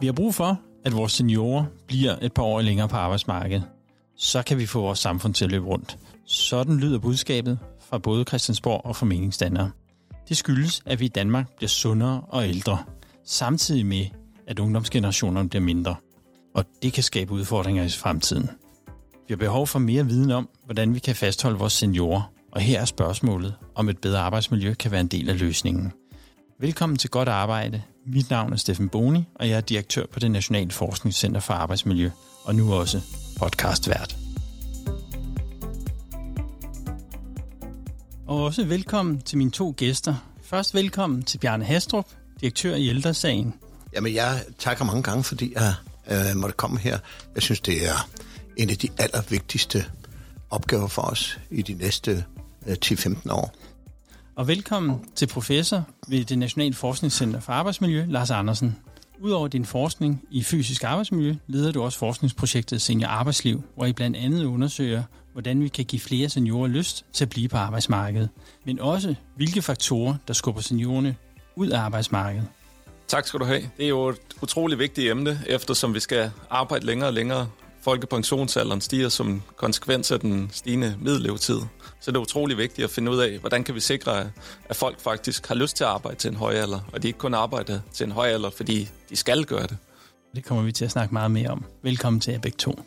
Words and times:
Vi 0.00 0.06
har 0.06 0.12
brug 0.12 0.34
for, 0.34 0.60
at 0.84 0.94
vores 0.94 1.12
seniorer 1.12 1.64
bliver 1.86 2.16
et 2.22 2.32
par 2.32 2.42
år 2.42 2.60
længere 2.60 2.88
på 2.88 2.96
arbejdsmarkedet. 2.96 3.64
Så 4.16 4.42
kan 4.42 4.58
vi 4.58 4.66
få 4.66 4.80
vores 4.80 4.98
samfund 4.98 5.34
til 5.34 5.44
at 5.44 5.50
løbe 5.50 5.66
rundt. 5.66 5.98
Sådan 6.26 6.76
lyder 6.76 6.98
budskabet 6.98 7.58
fra 7.80 7.98
både 7.98 8.24
Christiansborg 8.24 8.80
og 8.84 8.96
fra 8.96 9.06
meningsdannere. 9.06 9.70
Det 10.28 10.36
skyldes, 10.36 10.82
at 10.86 11.00
vi 11.00 11.04
i 11.04 11.08
Danmark 11.08 11.56
bliver 11.56 11.68
sundere 11.68 12.20
og 12.28 12.48
ældre, 12.48 12.78
samtidig 13.24 13.86
med, 13.86 14.06
at 14.46 14.58
ungdomsgenerationerne 14.58 15.48
bliver 15.48 15.62
mindre. 15.62 15.94
Og 16.54 16.64
det 16.82 16.92
kan 16.92 17.02
skabe 17.02 17.32
udfordringer 17.32 17.84
i 17.84 17.88
fremtiden. 17.88 18.50
Vi 19.28 19.32
har 19.32 19.36
behov 19.36 19.66
for 19.66 19.78
mere 19.78 20.06
viden 20.06 20.30
om, 20.30 20.48
hvordan 20.64 20.94
vi 20.94 20.98
kan 20.98 21.16
fastholde 21.16 21.58
vores 21.58 21.72
seniorer, 21.72 22.32
og 22.52 22.60
her 22.60 22.80
er 22.80 22.84
spørgsmålet, 22.84 23.54
om 23.74 23.88
et 23.88 23.98
bedre 23.98 24.20
arbejdsmiljø 24.20 24.74
kan 24.74 24.90
være 24.90 25.00
en 25.00 25.06
del 25.06 25.28
af 25.28 25.40
løsningen. 25.40 25.92
Velkommen 26.60 26.98
til 26.98 27.10
Godt 27.10 27.28
Arbejde. 27.28 27.82
Mit 28.06 28.30
navn 28.30 28.52
er 28.52 28.56
Steffen 28.56 28.88
Boni, 28.88 29.24
og 29.34 29.48
jeg 29.48 29.56
er 29.56 29.60
direktør 29.60 30.06
på 30.12 30.18
det 30.18 30.30
Nationale 30.30 30.70
Forskningscenter 30.70 31.40
for 31.40 31.54
Arbejdsmiljø, 31.54 32.10
og 32.44 32.54
nu 32.54 32.74
også 32.74 33.00
podcastvært. 33.38 34.16
Og 38.26 38.44
også 38.44 38.64
velkommen 38.64 39.20
til 39.20 39.38
mine 39.38 39.50
to 39.50 39.74
gæster. 39.76 40.14
Først 40.42 40.74
velkommen 40.74 41.22
til 41.22 41.38
Bjarne 41.38 41.64
Hastrup, 41.64 42.06
direktør 42.40 42.74
i 42.74 42.88
Ældresagen. 42.88 43.54
Jamen, 43.92 44.14
jeg 44.14 44.44
takker 44.58 44.84
mange 44.84 45.02
gange, 45.02 45.24
fordi 45.24 45.52
jeg 45.54 45.74
øh, 46.10 46.36
måtte 46.36 46.56
komme 46.56 46.78
her. 46.78 46.98
Jeg 47.34 47.42
synes, 47.42 47.60
det 47.60 47.88
er 47.88 48.08
en 48.56 48.70
af 48.70 48.76
de 48.76 48.88
allervigtigste 48.98 49.84
opgaver 50.50 50.88
for 50.88 51.02
os 51.02 51.38
i 51.50 51.62
de 51.62 51.74
næste 51.74 52.24
øh, 52.66 52.76
10-15 52.84 53.32
år. 53.32 53.54
Og 54.40 54.48
velkommen 54.48 55.10
til 55.14 55.26
professor 55.26 55.84
ved 56.08 56.24
det 56.24 56.38
Nationale 56.38 56.74
Forskningscenter 56.74 57.40
for 57.40 57.52
Arbejdsmiljø, 57.52 58.04
Lars 58.08 58.30
Andersen. 58.30 58.76
Udover 59.18 59.48
din 59.48 59.64
forskning 59.64 60.22
i 60.30 60.42
fysisk 60.42 60.84
arbejdsmiljø, 60.84 61.34
leder 61.46 61.72
du 61.72 61.82
også 61.82 61.98
forskningsprojektet 61.98 62.82
Senior 62.82 63.08
Arbejdsliv, 63.08 63.62
hvor 63.76 63.86
I 63.86 63.92
blandt 63.92 64.16
andet 64.16 64.44
undersøger, 64.44 65.02
hvordan 65.32 65.62
vi 65.62 65.68
kan 65.68 65.84
give 65.84 66.00
flere 66.00 66.28
seniorer 66.28 66.68
lyst 66.68 67.04
til 67.12 67.24
at 67.24 67.28
blive 67.28 67.48
på 67.48 67.56
arbejdsmarkedet, 67.56 68.28
men 68.66 68.80
også 68.80 69.14
hvilke 69.36 69.62
faktorer, 69.62 70.14
der 70.28 70.34
skubber 70.34 70.60
seniorerne 70.62 71.16
ud 71.56 71.68
af 71.68 71.80
arbejdsmarkedet. 71.80 72.46
Tak 73.08 73.26
skal 73.26 73.40
du 73.40 73.44
have. 73.44 73.62
Det 73.76 73.84
er 73.84 73.88
jo 73.88 74.08
et 74.08 74.16
utroligt 74.42 74.78
vigtigt 74.78 75.10
emne, 75.10 75.40
eftersom 75.46 75.94
vi 75.94 76.00
skal 76.00 76.30
arbejde 76.50 76.86
længere 76.86 77.08
og 77.08 77.14
længere. 77.14 77.48
Folkepensionsalderen 77.80 78.80
stiger 78.80 79.08
som 79.08 79.42
konsekvens 79.56 80.10
af 80.10 80.20
den 80.20 80.50
stigende 80.52 80.96
middellevetid. 81.00 81.60
Så 82.00 82.10
det 82.10 82.16
er 82.16 82.20
utrolig 82.20 82.58
vigtigt 82.58 82.84
at 82.84 82.90
finde 82.90 83.10
ud 83.10 83.18
af, 83.18 83.38
hvordan 83.38 83.64
kan 83.64 83.74
vi 83.74 83.80
sikre, 83.80 84.30
at 84.68 84.76
folk 84.76 85.00
faktisk 85.00 85.48
har 85.48 85.54
lyst 85.54 85.76
til 85.76 85.84
at 85.84 85.90
arbejde 85.90 86.16
til 86.18 86.30
en 86.30 86.36
høj 86.36 86.54
alder, 86.54 86.80
og 86.92 87.02
de 87.02 87.08
ikke 87.08 87.18
kun 87.18 87.34
arbejder 87.34 87.80
til 87.92 88.04
en 88.06 88.12
høj 88.12 88.28
alder, 88.28 88.50
fordi 88.50 88.88
de 89.10 89.16
skal 89.16 89.44
gøre 89.44 89.62
det. 89.62 89.76
Det 90.34 90.44
kommer 90.44 90.64
vi 90.64 90.72
til 90.72 90.84
at 90.84 90.90
snakke 90.90 91.14
meget 91.14 91.30
mere 91.30 91.48
om. 91.48 91.64
Velkommen 91.82 92.20
til 92.20 92.32
jer 92.32 92.40
begge 92.40 92.56
to. 92.56 92.80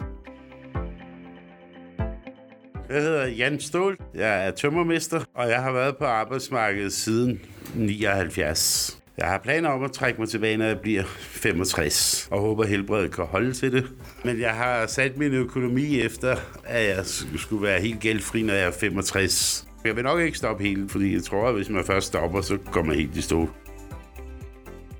Jeg 2.90 3.02
hedder 3.02 3.26
Jan 3.26 3.60
Stål. 3.60 3.98
Jeg 4.14 4.48
er 4.48 4.52
tømmermester, 4.52 5.24
og 5.36 5.50
jeg 5.50 5.62
har 5.62 5.72
været 5.72 5.98
på 5.98 6.06
arbejdsmarkedet 6.06 6.94
siden 6.94 7.42
79. 7.76 9.03
Jeg 9.18 9.28
har 9.28 9.38
planer 9.38 9.70
om 9.70 9.84
at 9.84 9.92
trække 9.92 10.22
mig 10.22 10.30
tilbage, 10.30 10.58
når 10.58 10.66
jeg 10.66 10.80
bliver 10.80 11.04
65, 11.06 12.28
og 12.32 12.42
håber 12.42 12.66
helbredet 12.66 13.12
kan 13.12 13.26
holde 13.26 13.54
til 13.54 13.72
det. 13.72 13.86
Men 14.24 14.40
jeg 14.40 14.54
har 14.54 14.88
sat 14.88 15.18
min 15.18 15.34
økonomi 15.34 16.00
efter, 16.00 16.36
at 16.66 16.88
jeg 16.88 17.06
skulle 17.38 17.64
være 17.64 17.82
helt 17.82 18.00
gældfri, 18.00 18.42
når 18.42 18.54
jeg 18.54 18.68
er 18.68 18.72
65. 18.72 19.68
Jeg 19.86 19.96
vil 19.96 20.04
nok 20.04 20.22
ikke 20.22 20.38
stoppe 20.38 20.64
helt, 20.64 20.92
fordi 20.92 21.14
jeg 21.14 21.24
tror, 21.24 21.48
at 21.48 21.56
hvis 21.56 21.70
man 21.70 21.86
først 21.86 22.08
stopper, 22.08 22.42
så 22.42 22.58
kommer 22.72 22.92
man 22.92 23.00
helt 23.00 23.18
i 23.18 23.22
stå. 23.22 23.50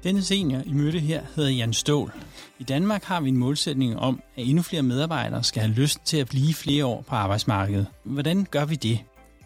Denne 0.04 0.22
senior, 0.22 0.62
I 0.66 0.74
mødte 0.74 1.00
her, 1.00 1.22
hedder 1.36 1.50
Jan 1.50 1.74
Stål. 1.74 2.12
I 2.60 2.64
Danmark 2.64 3.04
har 3.04 3.22
vi 3.22 3.30
en 3.30 3.38
målsætning 3.38 4.00
om, 4.00 4.22
at 4.38 4.48
endnu 4.48 4.62
flere 4.62 4.84
medarbejdere 4.84 5.44
skal 5.44 5.62
have 5.62 5.74
lyst 5.74 6.00
til 6.06 6.18
at 6.18 6.28
blive 6.28 6.54
flere 6.54 6.86
år 6.86 7.02
på 7.08 7.16
arbejdsmarkedet. 7.16 7.88
Hvordan 8.04 8.48
gør 8.52 8.66
vi 8.66 8.76
det? 8.76 9.00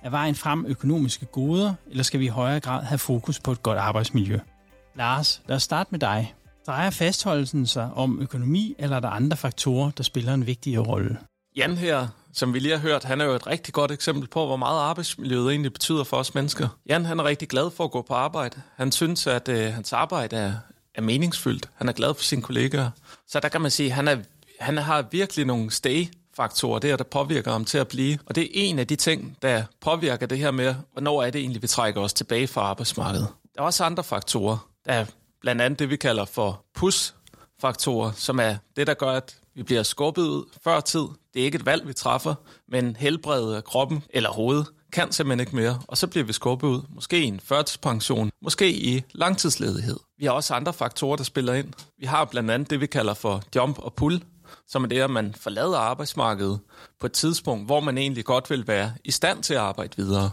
Er 0.04 0.10
vejen 0.10 0.36
frem 0.36 0.66
økonomiske 0.66 1.26
goder, 1.26 1.74
eller 1.92 2.04
skal 2.04 2.20
vi 2.20 2.26
i 2.26 2.30
højere 2.30 2.60
grad 2.60 2.84
have 2.84 2.98
fokus 2.98 3.40
på 3.40 3.52
et 3.52 3.64
godt 3.64 3.78
arbejdsmiljø? 3.78 4.40
Lars, 4.98 5.42
lad 5.48 5.56
os 5.56 5.64
starte 5.64 5.88
med 5.92 6.00
dig. 6.00 6.36
Drejer 6.68 6.90
fastholdelsen 6.90 7.68
sig 7.68 7.90
om 7.96 8.22
økonomi, 8.22 8.76
eller 8.80 8.96
er 8.96 9.00
der 9.00 9.10
andre 9.10 9.38
faktorer, 9.38 9.92
der 9.92 10.04
spiller 10.04 10.34
en 10.34 10.48
vigtig 10.48 10.88
rolle? 10.88 11.18
Jan 11.56 11.78
her, 11.78 12.08
som 12.34 12.54
vi 12.54 12.60
lige 12.60 12.72
har 12.72 12.80
hørt, 12.80 13.04
han 13.04 13.22
er 13.22 13.26
jo 13.26 13.32
et 13.32 13.48
rigtig 13.48 13.74
godt 13.74 13.92
eksempel 13.92 14.28
på, 14.28 14.46
hvor 14.46 14.56
meget 14.56 14.80
arbejdsmiljøet 14.80 15.50
egentlig 15.50 15.74
betyder 15.74 16.04
for 16.04 16.18
os 16.18 16.36
mennesker. 16.36 16.68
Jan 16.90 17.06
han 17.06 17.20
er 17.20 17.24
rigtig 17.24 17.48
glad 17.48 17.72
for 17.72 17.84
at 17.84 17.92
gå 17.92 18.02
på 18.02 18.14
arbejde. 18.14 18.62
Han 18.76 18.92
synes, 18.92 19.28
at 19.28 19.50
øh, 19.50 19.74
hans 19.74 19.94
arbejde 19.94 20.36
er, 20.36 20.54
er 20.96 21.02
meningsfyldt. 21.02 21.70
Han 21.76 21.90
er 21.90 21.94
glad 21.94 22.14
for 22.14 22.24
sine 22.24 22.42
kollegaer. 22.42 22.90
Så 23.28 23.40
der 23.40 23.50
kan 23.50 23.62
man 23.62 23.72
sige, 23.72 23.90
at 23.90 23.96
han, 23.96 24.08
er, 24.08 24.18
han 24.60 24.78
har 24.78 25.06
virkelig 25.12 25.46
nogle 25.46 25.72
stay 25.72 26.06
faktorer, 26.36 26.80
der, 26.80 26.98
der 26.98 27.04
påvirker 27.04 27.52
ham 27.52 27.66
til 27.66 27.78
at 27.78 27.88
blive. 27.88 28.18
Og 28.26 28.36
det 28.36 28.44
er 28.44 28.48
en 28.54 28.80
af 28.80 28.88
de 28.88 28.96
ting, 28.96 29.38
der 29.42 29.64
påvirker 29.82 30.26
det 30.26 30.38
her 30.38 30.52
med, 30.52 30.76
hvornår 30.92 31.24
er 31.24 31.30
det 31.30 31.42
egentlig, 31.42 31.62
vi 31.62 31.68
trækker 31.68 32.02
os 32.02 32.14
tilbage 32.14 32.48
fra 32.48 32.62
arbejdsmarkedet. 32.62 33.28
Der 33.56 33.62
er 33.62 33.66
også 33.66 33.84
andre 33.84 34.04
faktorer. 34.04 34.68
Der 34.88 34.94
er 34.94 35.06
blandt 35.42 35.62
andet 35.62 35.80
det, 35.80 35.90
vi 35.90 35.96
kalder 35.96 36.26
for 36.26 36.66
push-faktorer, 36.76 38.12
som 38.12 38.40
er 38.40 38.56
det, 38.76 38.88
der 38.88 38.94
gør, 38.94 39.12
at 39.12 39.36
vi 39.56 39.64
bliver 39.64 39.84
skubbet 39.84 40.22
ud 40.22 40.46
før 40.64 40.80
tid. 40.80 41.08
Det 41.34 41.42
er 41.42 41.46
ikke 41.46 41.56
et 41.56 41.66
valg, 41.66 41.88
vi 41.88 41.94
træffer, 41.94 42.36
men 42.68 42.96
helbredet 42.96 43.56
af 43.56 43.64
kroppen 43.64 44.04
eller 44.10 44.30
hovedet 44.30 44.68
kan 44.94 45.12
simpelthen 45.12 45.40
ikke 45.40 45.56
mere, 45.56 45.80
og 45.88 45.98
så 45.98 46.08
bliver 46.08 46.24
vi 46.24 46.34
skubbet 46.34 46.68
ud. 46.68 46.82
Måske 46.90 47.20
i 47.20 47.24
en 47.24 47.40
førtidspension, 47.40 48.32
måske 48.42 48.72
i 48.72 49.04
langtidsledighed. 49.12 49.98
Vi 50.18 50.26
har 50.26 50.32
også 50.32 50.54
andre 50.54 50.74
faktorer, 50.74 51.16
der 51.16 51.24
spiller 51.24 51.54
ind. 51.54 51.74
Vi 51.98 52.06
har 52.06 52.26
blandt 52.26 52.52
andet 52.52 52.70
det, 52.70 52.82
vi 52.82 52.86
kalder 52.86 53.14
for 53.14 53.44
jump 53.56 53.80
og 53.80 53.94
pull, 53.94 54.24
som 54.68 54.84
er 54.84 54.88
det, 54.88 55.02
at 55.02 55.10
man 55.10 55.36
forlader 55.36 55.78
arbejdsmarkedet 55.78 56.60
på 57.00 57.06
et 57.06 57.12
tidspunkt, 57.12 57.66
hvor 57.66 57.80
man 57.80 57.98
egentlig 57.98 58.26
godt 58.26 58.50
vil 58.50 58.68
være 58.68 58.94
i 59.04 59.12
stand 59.12 59.44
til 59.44 59.54
at 59.54 59.60
arbejde 59.60 59.98
videre. 59.98 60.32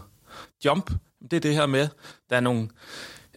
Jump, 0.65 0.91
det 1.21 1.33
er 1.33 1.41
det 1.41 1.55
her 1.55 1.65
med, 1.65 1.87
der 2.29 2.35
er 2.35 2.39
nogle, 2.39 2.69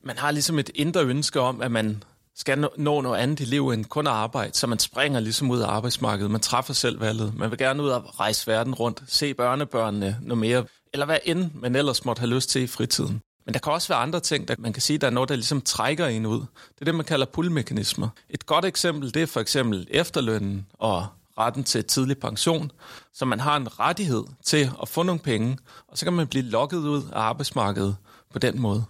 man 0.09 0.19
har 0.19 0.31
ligesom 0.31 0.59
et 0.59 0.71
indre 0.75 1.05
ønske 1.05 1.41
om, 1.41 1.63
at 1.63 1.71
man 1.71 2.03
skal 2.37 2.69
nå 2.77 3.01
noget 3.01 3.19
andet 3.19 3.41
i 3.41 3.45
livet 3.45 3.75
end 3.75 3.85
kun 3.85 4.07
at 4.07 4.13
arbejde, 4.13 4.55
så 4.55 4.67
man 4.67 4.79
springer 4.79 5.21
ligesom 5.21 5.51
ud 5.51 5.61
af 5.61 5.69
arbejdsmarkedet. 5.69 6.31
Man 6.31 6.41
træffer 6.41 6.75
selv 6.75 7.01
valget. 7.01 7.35
Man 7.37 7.51
vil 7.51 7.59
gerne 7.59 7.83
ud 7.83 7.89
og 7.89 8.21
rejse 8.21 8.47
verden 8.47 8.75
rundt, 8.75 9.03
se 9.07 9.35
børnebørnene 9.35 10.19
noget 10.23 10.39
mere, 10.39 10.65
eller 10.93 11.07
hvad 11.07 11.19
end 11.25 11.51
man 11.55 11.77
ellers 11.77 12.05
måtte 12.05 12.21
have 12.21 12.31
lyst 12.31 12.51
til 12.51 12.63
i 12.63 12.67
fritiden. 12.67 13.21
Men 13.47 13.55
der 13.55 13.61
kan 13.61 13.73
også 13.73 13.89
være 13.89 13.99
andre 13.99 14.21
ting, 14.21 14.49
der 14.49 14.55
man 14.59 14.73
kan 14.73 14.83
sige, 14.83 14.99
der 14.99 15.07
er 15.07 15.11
noget, 15.11 15.29
der 15.29 15.35
ligesom 15.35 15.61
trækker 15.61 16.07
en 16.07 16.27
ud. 16.27 16.41
Det 16.41 16.81
er 16.81 16.85
det, 16.85 16.95
man 16.95 17.05
kalder 17.05 17.27
pullmekanismer. 17.27 18.09
Et 18.31 18.47
godt 18.47 18.65
eksempel, 18.65 19.15
det 19.15 19.23
er 19.23 19.27
for 19.27 19.41
eksempel 19.41 19.87
efterlønnen 19.91 20.67
og 20.73 21.07
retten 21.39 21.65
til 21.65 21.85
tidlig 21.85 22.19
pension, 22.19 22.71
så 23.15 23.25
man 23.25 23.41
har 23.41 23.57
en 23.57 23.81
rettighed 23.81 24.25
til 24.45 24.71
at 24.83 24.89
få 24.89 25.03
nogle 25.03 25.21
penge, 25.21 25.59
og 25.89 25.99
så 25.99 26.05
kan 26.05 26.13
man 26.13 26.27
blive 26.27 26.45
lukket 26.45 26.79
ud 26.79 27.03
af 27.13 27.21
arbejdsmarkedet 27.21 27.97
på 28.33 28.39
den 28.39 28.61
måde. 28.61 28.85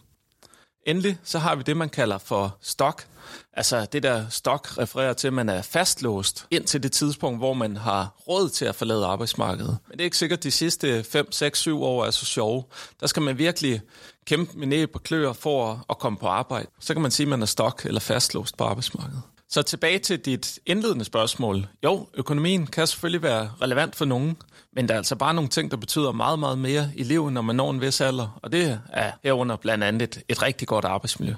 Endelig 0.88 1.18
så 1.24 1.38
har 1.38 1.54
vi 1.54 1.62
det, 1.62 1.76
man 1.76 1.88
kalder 1.88 2.18
for 2.18 2.56
stok. 2.60 3.06
Altså 3.52 3.86
det 3.92 4.02
der 4.02 4.28
stok 4.28 4.78
refererer 4.78 5.12
til, 5.12 5.26
at 5.26 5.32
man 5.32 5.48
er 5.48 5.62
fastlåst 5.62 6.46
ind 6.50 6.64
til 6.64 6.82
det 6.82 6.92
tidspunkt, 6.92 7.40
hvor 7.40 7.54
man 7.54 7.76
har 7.76 8.14
råd 8.28 8.48
til 8.48 8.64
at 8.64 8.74
forlade 8.74 9.06
arbejdsmarkedet. 9.06 9.78
Men 9.88 9.92
det 9.92 10.00
er 10.00 10.04
ikke 10.04 10.16
sikkert, 10.16 10.38
at 10.38 10.42
de 10.42 10.50
sidste 10.50 11.04
5, 11.04 11.32
6, 11.32 11.58
7 11.58 11.82
år 11.82 12.04
er 12.04 12.10
så 12.10 12.24
sjove. 12.26 12.64
Der 13.00 13.06
skal 13.06 13.22
man 13.22 13.38
virkelig 13.38 13.80
kæmpe 14.26 14.58
med 14.58 14.66
næb 14.66 14.90
og 14.94 15.02
klør 15.02 15.32
for 15.32 15.84
at 15.90 15.98
komme 15.98 16.18
på 16.18 16.26
arbejde. 16.26 16.66
Så 16.80 16.94
kan 16.94 17.02
man 17.02 17.10
sige, 17.10 17.24
at 17.24 17.28
man 17.28 17.42
er 17.42 17.46
stok 17.46 17.86
eller 17.86 18.00
fastlåst 18.00 18.56
på 18.56 18.64
arbejdsmarkedet. 18.64 19.22
Så 19.50 19.62
tilbage 19.62 19.98
til 19.98 20.18
dit 20.18 20.58
indledende 20.66 21.04
spørgsmål. 21.04 21.66
Jo, 21.84 22.08
økonomien 22.14 22.66
kan 22.66 22.86
selvfølgelig 22.86 23.22
være 23.22 23.50
relevant 23.62 23.96
for 23.96 24.04
nogen, 24.04 24.36
men 24.72 24.88
der 24.88 24.94
er 24.94 24.98
altså 24.98 25.16
bare 25.16 25.34
nogle 25.34 25.50
ting, 25.50 25.70
der 25.70 25.76
betyder 25.76 26.12
meget, 26.12 26.38
meget 26.38 26.58
mere 26.58 26.90
i 26.96 27.02
livet, 27.02 27.32
når 27.32 27.42
man 27.42 27.56
når 27.56 27.70
en 27.70 27.80
vis 27.80 28.00
alder, 28.00 28.38
og 28.42 28.52
det 28.52 28.80
er 28.92 29.10
herunder 29.24 29.56
blandt 29.56 29.84
andet 29.84 30.02
et, 30.02 30.22
et 30.28 30.42
rigtig 30.42 30.68
godt 30.68 30.84
arbejdsmiljø. 30.84 31.34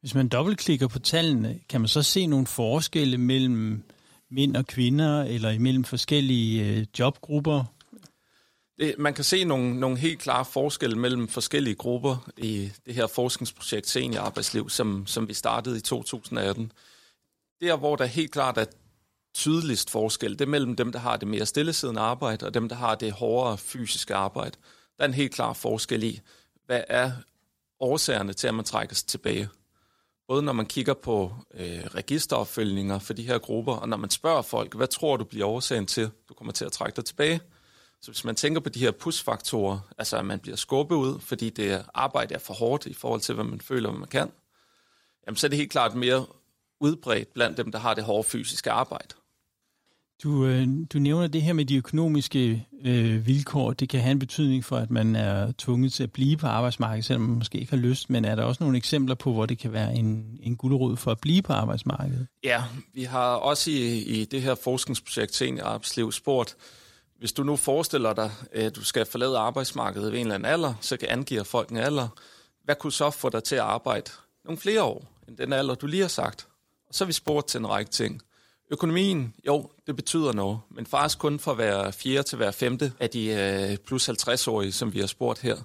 Hvis 0.00 0.14
man 0.14 0.28
dobbeltklikker 0.28 0.88
på 0.88 0.98
tallene, 0.98 1.58
kan 1.68 1.80
man 1.80 1.88
så 1.88 2.02
se 2.02 2.26
nogle 2.26 2.46
forskelle 2.46 3.18
mellem 3.18 3.84
mænd 4.30 4.56
og 4.56 4.66
kvinder, 4.66 5.22
eller 5.22 5.50
imellem 5.50 5.84
forskellige 5.84 6.64
øh, 6.64 6.86
jobgrupper? 6.98 7.64
Det, 8.78 8.94
man 8.98 9.14
kan 9.14 9.24
se 9.24 9.44
nogle, 9.44 9.80
nogle 9.80 9.96
helt 9.98 10.18
klare 10.18 10.44
forskelle 10.44 10.98
mellem 10.98 11.28
forskellige 11.28 11.74
grupper 11.74 12.30
i 12.36 12.70
det 12.86 12.94
her 12.94 13.06
forskningsprojekt 13.06 13.88
Senior 13.88 14.22
Arbejdsliv, 14.22 14.70
som, 14.70 15.06
som 15.06 15.28
vi 15.28 15.34
startede 15.34 15.78
i 15.78 15.80
2018. 15.80 16.72
Der, 17.60 17.76
hvor 17.76 17.96
der 17.96 18.04
helt 18.04 18.32
klart 18.32 18.58
er 18.58 18.64
tydeligst 19.34 19.90
forskel, 19.90 20.32
det 20.32 20.40
er 20.40 20.46
mellem 20.46 20.76
dem, 20.76 20.92
der 20.92 20.98
har 20.98 21.16
det 21.16 21.28
mere 21.28 21.46
stillesiddende 21.46 22.00
arbejde, 22.00 22.46
og 22.46 22.54
dem, 22.54 22.68
der 22.68 22.76
har 22.76 22.94
det 22.94 23.12
hårdere 23.12 23.58
fysiske 23.58 24.14
arbejde. 24.14 24.56
Der 24.96 25.04
er 25.04 25.08
en 25.08 25.14
helt 25.14 25.34
klar 25.34 25.52
forskel 25.52 26.02
i, 26.02 26.20
hvad 26.66 26.82
er 26.88 27.12
årsagerne 27.80 28.32
til, 28.32 28.48
at 28.48 28.54
man 28.54 28.64
trækker 28.64 28.94
sig 28.94 29.06
tilbage. 29.06 29.48
Både 30.28 30.42
når 30.42 30.52
man 30.52 30.66
kigger 30.66 30.94
på 30.94 31.34
øh, 31.54 31.84
registeropfølgninger 31.94 32.98
for 32.98 33.12
de 33.12 33.22
her 33.22 33.38
grupper, 33.38 33.72
og 33.72 33.88
når 33.88 33.96
man 33.96 34.10
spørger 34.10 34.42
folk, 34.42 34.74
hvad 34.74 34.86
tror 34.86 35.16
du 35.16 35.24
bliver 35.24 35.46
årsagen 35.46 35.86
til, 35.86 36.10
du 36.28 36.34
kommer 36.34 36.52
til 36.52 36.64
at 36.64 36.72
trække 36.72 36.96
dig 36.96 37.04
tilbage? 37.04 37.40
Så 38.00 38.10
hvis 38.10 38.24
man 38.24 38.36
tænker 38.36 38.60
på 38.60 38.68
de 38.68 38.78
her 38.78 38.90
push-faktorer, 38.90 39.78
altså 39.98 40.16
at 40.16 40.24
man 40.24 40.40
bliver 40.40 40.56
skubbet 40.56 40.96
ud, 40.96 41.20
fordi 41.20 41.50
det 41.50 41.84
arbejde 41.94 42.34
er 42.34 42.38
for 42.38 42.54
hårdt 42.54 42.86
i 42.86 42.94
forhold 42.94 43.20
til, 43.20 43.34
hvad 43.34 43.44
man 43.44 43.60
føler, 43.60 43.90
hvad 43.90 43.98
man 43.98 44.08
kan, 44.08 44.32
jamen 45.26 45.36
så 45.36 45.46
er 45.46 45.48
det 45.48 45.58
helt 45.58 45.70
klart 45.70 45.94
mere 45.94 46.26
udbredt 46.84 47.34
blandt 47.34 47.56
dem, 47.56 47.72
der 47.72 47.78
har 47.78 47.94
det 47.94 48.04
hårde 48.04 48.28
fysiske 48.28 48.70
arbejde. 48.70 49.14
Du, 50.22 50.46
øh, 50.46 50.68
du 50.92 50.98
nævner 50.98 51.26
det 51.26 51.42
her 51.42 51.52
med 51.52 51.64
de 51.64 51.76
økonomiske 51.76 52.66
øh, 52.84 53.26
vilkår. 53.26 53.72
Det 53.72 53.88
kan 53.88 54.00
have 54.00 54.10
en 54.10 54.18
betydning 54.18 54.64
for, 54.64 54.76
at 54.76 54.90
man 54.90 55.16
er 55.16 55.52
tvunget 55.58 55.92
til 55.92 56.02
at 56.02 56.12
blive 56.12 56.36
på 56.36 56.46
arbejdsmarkedet, 56.46 57.04
selvom 57.04 57.22
man 57.22 57.38
måske 57.38 57.58
ikke 57.58 57.70
har 57.70 57.76
lyst. 57.76 58.10
Men 58.10 58.24
er 58.24 58.34
der 58.34 58.42
også 58.42 58.64
nogle 58.64 58.76
eksempler 58.76 59.14
på, 59.14 59.32
hvor 59.32 59.46
det 59.46 59.58
kan 59.58 59.72
være 59.72 59.94
en, 59.94 60.38
en 60.42 60.56
guldråd 60.56 60.96
for 60.96 61.10
at 61.10 61.20
blive 61.20 61.42
på 61.42 61.52
arbejdsmarkedet? 61.52 62.26
Ja, 62.44 62.62
vi 62.94 63.02
har 63.02 63.34
også 63.34 63.70
i, 63.70 63.98
i 63.98 64.24
det 64.24 64.42
her 64.42 64.54
forskningsprojekt 64.54 65.34
Senior 65.34 65.64
Arbejdsliv 65.64 66.12
spurgt, 66.12 66.56
hvis 67.18 67.32
du 67.32 67.42
nu 67.42 67.56
forestiller 67.56 68.12
dig, 68.12 68.30
at 68.52 68.76
du 68.76 68.84
skal 68.84 69.06
forlade 69.06 69.38
arbejdsmarkedet 69.38 70.12
ved 70.12 70.18
en 70.18 70.26
eller 70.26 70.34
anden 70.34 70.52
alder, 70.52 70.74
så 70.80 70.96
kan 70.96 71.08
angive 71.08 71.44
folk 71.44 71.68
en 71.68 71.76
alder. 71.76 72.08
Hvad 72.64 72.74
kunne 72.74 72.92
så 72.92 73.10
få 73.10 73.28
dig 73.28 73.44
til 73.44 73.56
at 73.56 73.62
arbejde 73.62 74.10
nogle 74.44 74.58
flere 74.58 74.82
år 74.82 75.12
end 75.28 75.36
den 75.36 75.52
alder, 75.52 75.74
du 75.74 75.86
lige 75.86 76.00
har 76.00 76.08
sagt? 76.08 76.48
Så 76.94 77.04
har 77.04 77.06
vi 77.06 77.12
spurgt 77.12 77.48
til 77.48 77.58
en 77.58 77.68
række 77.68 77.90
ting. 77.90 78.22
Økonomien, 78.70 79.34
jo, 79.46 79.70
det 79.86 79.96
betyder 79.96 80.32
noget, 80.32 80.60
men 80.70 80.86
faktisk 80.86 81.18
kun 81.18 81.38
for 81.38 81.54
hver 81.54 81.90
fjerde 81.90 82.22
til 82.22 82.36
hver 82.36 82.50
femte 82.50 82.92
af 83.00 83.10
de 83.10 83.26
øh, 83.28 83.76
plus 83.76 84.08
50-årige, 84.08 84.72
som 84.72 84.94
vi 84.94 85.00
har 85.00 85.06
spurgt 85.06 85.40
her. 85.40 85.56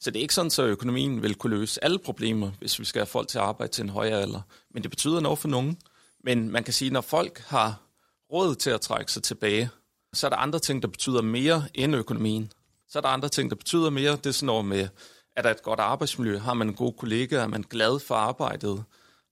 Så 0.00 0.10
det 0.10 0.18
er 0.18 0.22
ikke 0.22 0.34
sådan, 0.34 0.50
at 0.58 0.70
økonomien 0.70 1.22
vil 1.22 1.34
kunne 1.34 1.56
løse 1.56 1.84
alle 1.84 1.98
problemer, 1.98 2.50
hvis 2.58 2.78
vi 2.78 2.84
skal 2.84 3.00
have 3.00 3.06
folk 3.06 3.28
til 3.28 3.38
at 3.38 3.44
arbejde 3.44 3.72
til 3.72 3.82
en 3.82 3.88
højere 3.88 4.20
alder. 4.20 4.40
Men 4.70 4.82
det 4.82 4.90
betyder 4.90 5.20
noget 5.20 5.38
for 5.38 5.48
nogen. 5.48 5.78
Men 6.24 6.50
man 6.50 6.64
kan 6.64 6.74
sige, 6.74 6.86
at 6.86 6.92
når 6.92 7.00
folk 7.00 7.38
har 7.46 7.80
råd 8.32 8.54
til 8.54 8.70
at 8.70 8.80
trække 8.80 9.12
sig 9.12 9.22
tilbage, 9.22 9.70
så 10.12 10.26
er 10.26 10.30
der 10.30 10.36
andre 10.36 10.58
ting, 10.58 10.82
der 10.82 10.88
betyder 10.88 11.22
mere 11.22 11.64
end 11.74 11.96
økonomien. 11.96 12.52
Så 12.88 12.98
er 12.98 13.02
der 13.02 13.08
andre 13.08 13.28
ting, 13.28 13.50
der 13.50 13.56
betyder 13.56 13.90
mere. 13.90 14.12
Det 14.12 14.26
er 14.26 14.30
sådan 14.30 14.46
noget 14.46 14.64
med, 14.64 14.88
er 15.36 15.42
der 15.42 15.50
et 15.50 15.62
godt 15.62 15.80
arbejdsmiljø? 15.80 16.38
Har 16.38 16.54
man 16.54 16.68
en 16.68 16.74
god 16.74 16.92
kollega? 16.92 17.36
Er 17.36 17.46
man 17.46 17.62
glad 17.62 18.00
for 18.00 18.14
arbejdet? 18.14 18.84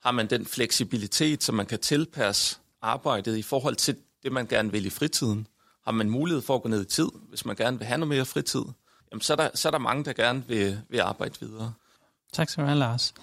Har 0.03 0.11
man 0.11 0.31
den 0.31 0.47
fleksibilitet, 0.47 1.43
så 1.43 1.53
man 1.53 1.67
kan 1.67 1.79
tilpasse 1.79 2.59
arbejdet 2.83 3.37
i 3.37 3.43
forhold 3.43 3.77
til 3.77 3.97
det, 4.23 4.33
man 4.33 4.47
gerne 4.47 4.73
vil 4.73 4.87
i 4.87 4.91
fritiden? 4.91 5.47
Har 5.85 5.93
man 5.93 6.11
mulighed 6.11 6.43
for 6.43 6.55
at 6.55 6.63
gå 6.63 6.69
ned 6.69 6.83
i 6.83 6.89
tid, 6.89 7.09
hvis 7.29 7.45
man 7.45 7.57
gerne 7.57 7.79
vil 7.79 7.87
have 7.87 7.99
noget 7.99 8.09
mere 8.09 8.25
fritid? 8.25 8.63
Jamen, 9.13 9.21
så 9.21 9.33
er 9.33 9.37
der, 9.37 9.51
så 9.55 9.69
er 9.69 9.71
der 9.71 9.79
mange, 9.79 10.05
der 10.05 10.13
gerne 10.13 10.45
vil, 10.49 10.81
vil 10.89 10.99
arbejde 10.99 11.35
videre. 11.41 11.73
Tak 12.33 12.49
skal 12.51 12.63
du 12.63 12.67
have, 12.67 12.79
Lars. 12.79 13.15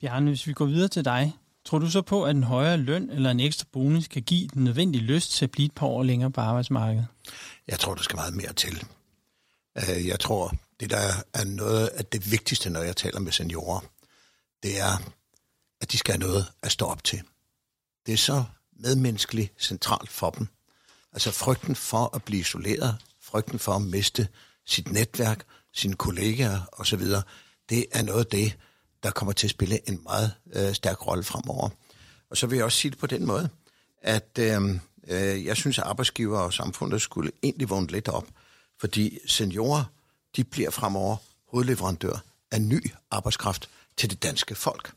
Bjarne, 0.00 0.30
hvis 0.30 0.46
vi 0.46 0.52
går 0.52 0.64
videre 0.64 0.88
til 0.88 1.04
dig, 1.04 1.36
tror 1.64 1.78
du 1.78 1.90
så 1.90 2.02
på, 2.02 2.24
at 2.24 2.36
en 2.36 2.42
højere 2.42 2.76
løn 2.76 3.10
eller 3.10 3.30
en 3.30 3.40
ekstra 3.40 3.66
bonus 3.72 4.08
kan 4.08 4.22
give 4.22 4.48
den 4.48 4.64
nødvendige 4.64 5.04
lyst 5.04 5.32
til 5.32 5.44
at 5.44 5.50
blive 5.50 5.66
et 5.66 5.72
par 5.72 5.86
år 5.86 6.02
længere 6.02 6.30
på 6.30 6.40
arbejdsmarkedet? 6.40 7.06
Jeg 7.68 7.78
tror, 7.78 7.94
der 7.94 8.02
skal 8.02 8.16
meget 8.16 8.34
mere 8.34 8.52
til. 8.52 8.84
Øh, 9.76 10.06
jeg 10.06 10.20
tror, 10.20 10.54
det 10.80 10.90
der 10.90 11.12
er 11.34 11.44
noget 11.44 11.86
af 11.86 12.04
det 12.04 12.30
vigtigste, 12.30 12.70
når 12.70 12.80
jeg 12.80 12.96
taler 12.96 13.20
med 13.20 13.32
seniorer, 13.32 13.80
det 14.62 14.80
er, 14.80 15.12
at 15.82 15.92
de 15.92 15.98
skal 15.98 16.12
have 16.14 16.20
noget 16.20 16.46
at 16.62 16.72
stå 16.72 16.86
op 16.86 17.04
til. 17.04 17.22
Det 18.06 18.12
er 18.12 18.16
så 18.16 18.44
medmenneskeligt 18.80 19.62
centralt 19.62 20.10
for 20.10 20.30
dem. 20.30 20.46
Altså 21.12 21.30
frygten 21.30 21.76
for 21.76 22.10
at 22.14 22.22
blive 22.22 22.40
isoleret, 22.40 22.96
frygten 23.20 23.58
for 23.58 23.72
at 23.72 23.82
miste 23.82 24.28
sit 24.66 24.92
netværk, 24.92 25.44
sine 25.72 25.94
kollegaer 25.94 26.60
osv., 26.72 27.02
det 27.68 27.86
er 27.92 28.02
noget 28.02 28.24
af 28.24 28.30
det, 28.30 28.58
der 29.02 29.10
kommer 29.10 29.32
til 29.32 29.46
at 29.46 29.50
spille 29.50 29.88
en 29.88 30.00
meget 30.02 30.34
øh, 30.52 30.74
stærk 30.74 31.06
rolle 31.06 31.24
fremover. 31.24 31.68
Og 32.30 32.36
så 32.36 32.46
vil 32.46 32.56
jeg 32.56 32.64
også 32.64 32.78
sige 32.78 32.90
det 32.90 32.98
på 32.98 33.06
den 33.06 33.26
måde, 33.26 33.48
at 34.02 34.38
øh, 34.38 34.62
øh, 35.08 35.44
jeg 35.44 35.56
synes, 35.56 35.78
at 35.78 35.84
arbejdsgiver 35.84 36.38
og 36.38 36.52
samfundet 36.52 37.02
skulle 37.02 37.32
egentlig 37.42 37.70
vågne 37.70 37.86
lidt 37.86 38.08
op, 38.08 38.26
fordi 38.80 39.18
seniorer, 39.26 39.84
de 40.36 40.44
bliver 40.44 40.70
fremover 40.70 41.16
hovedleverandør 41.50 42.24
af 42.50 42.62
ny 42.62 42.92
arbejdskraft 43.10 43.68
til 43.96 44.10
det 44.10 44.22
danske 44.22 44.54
folk. 44.54 44.92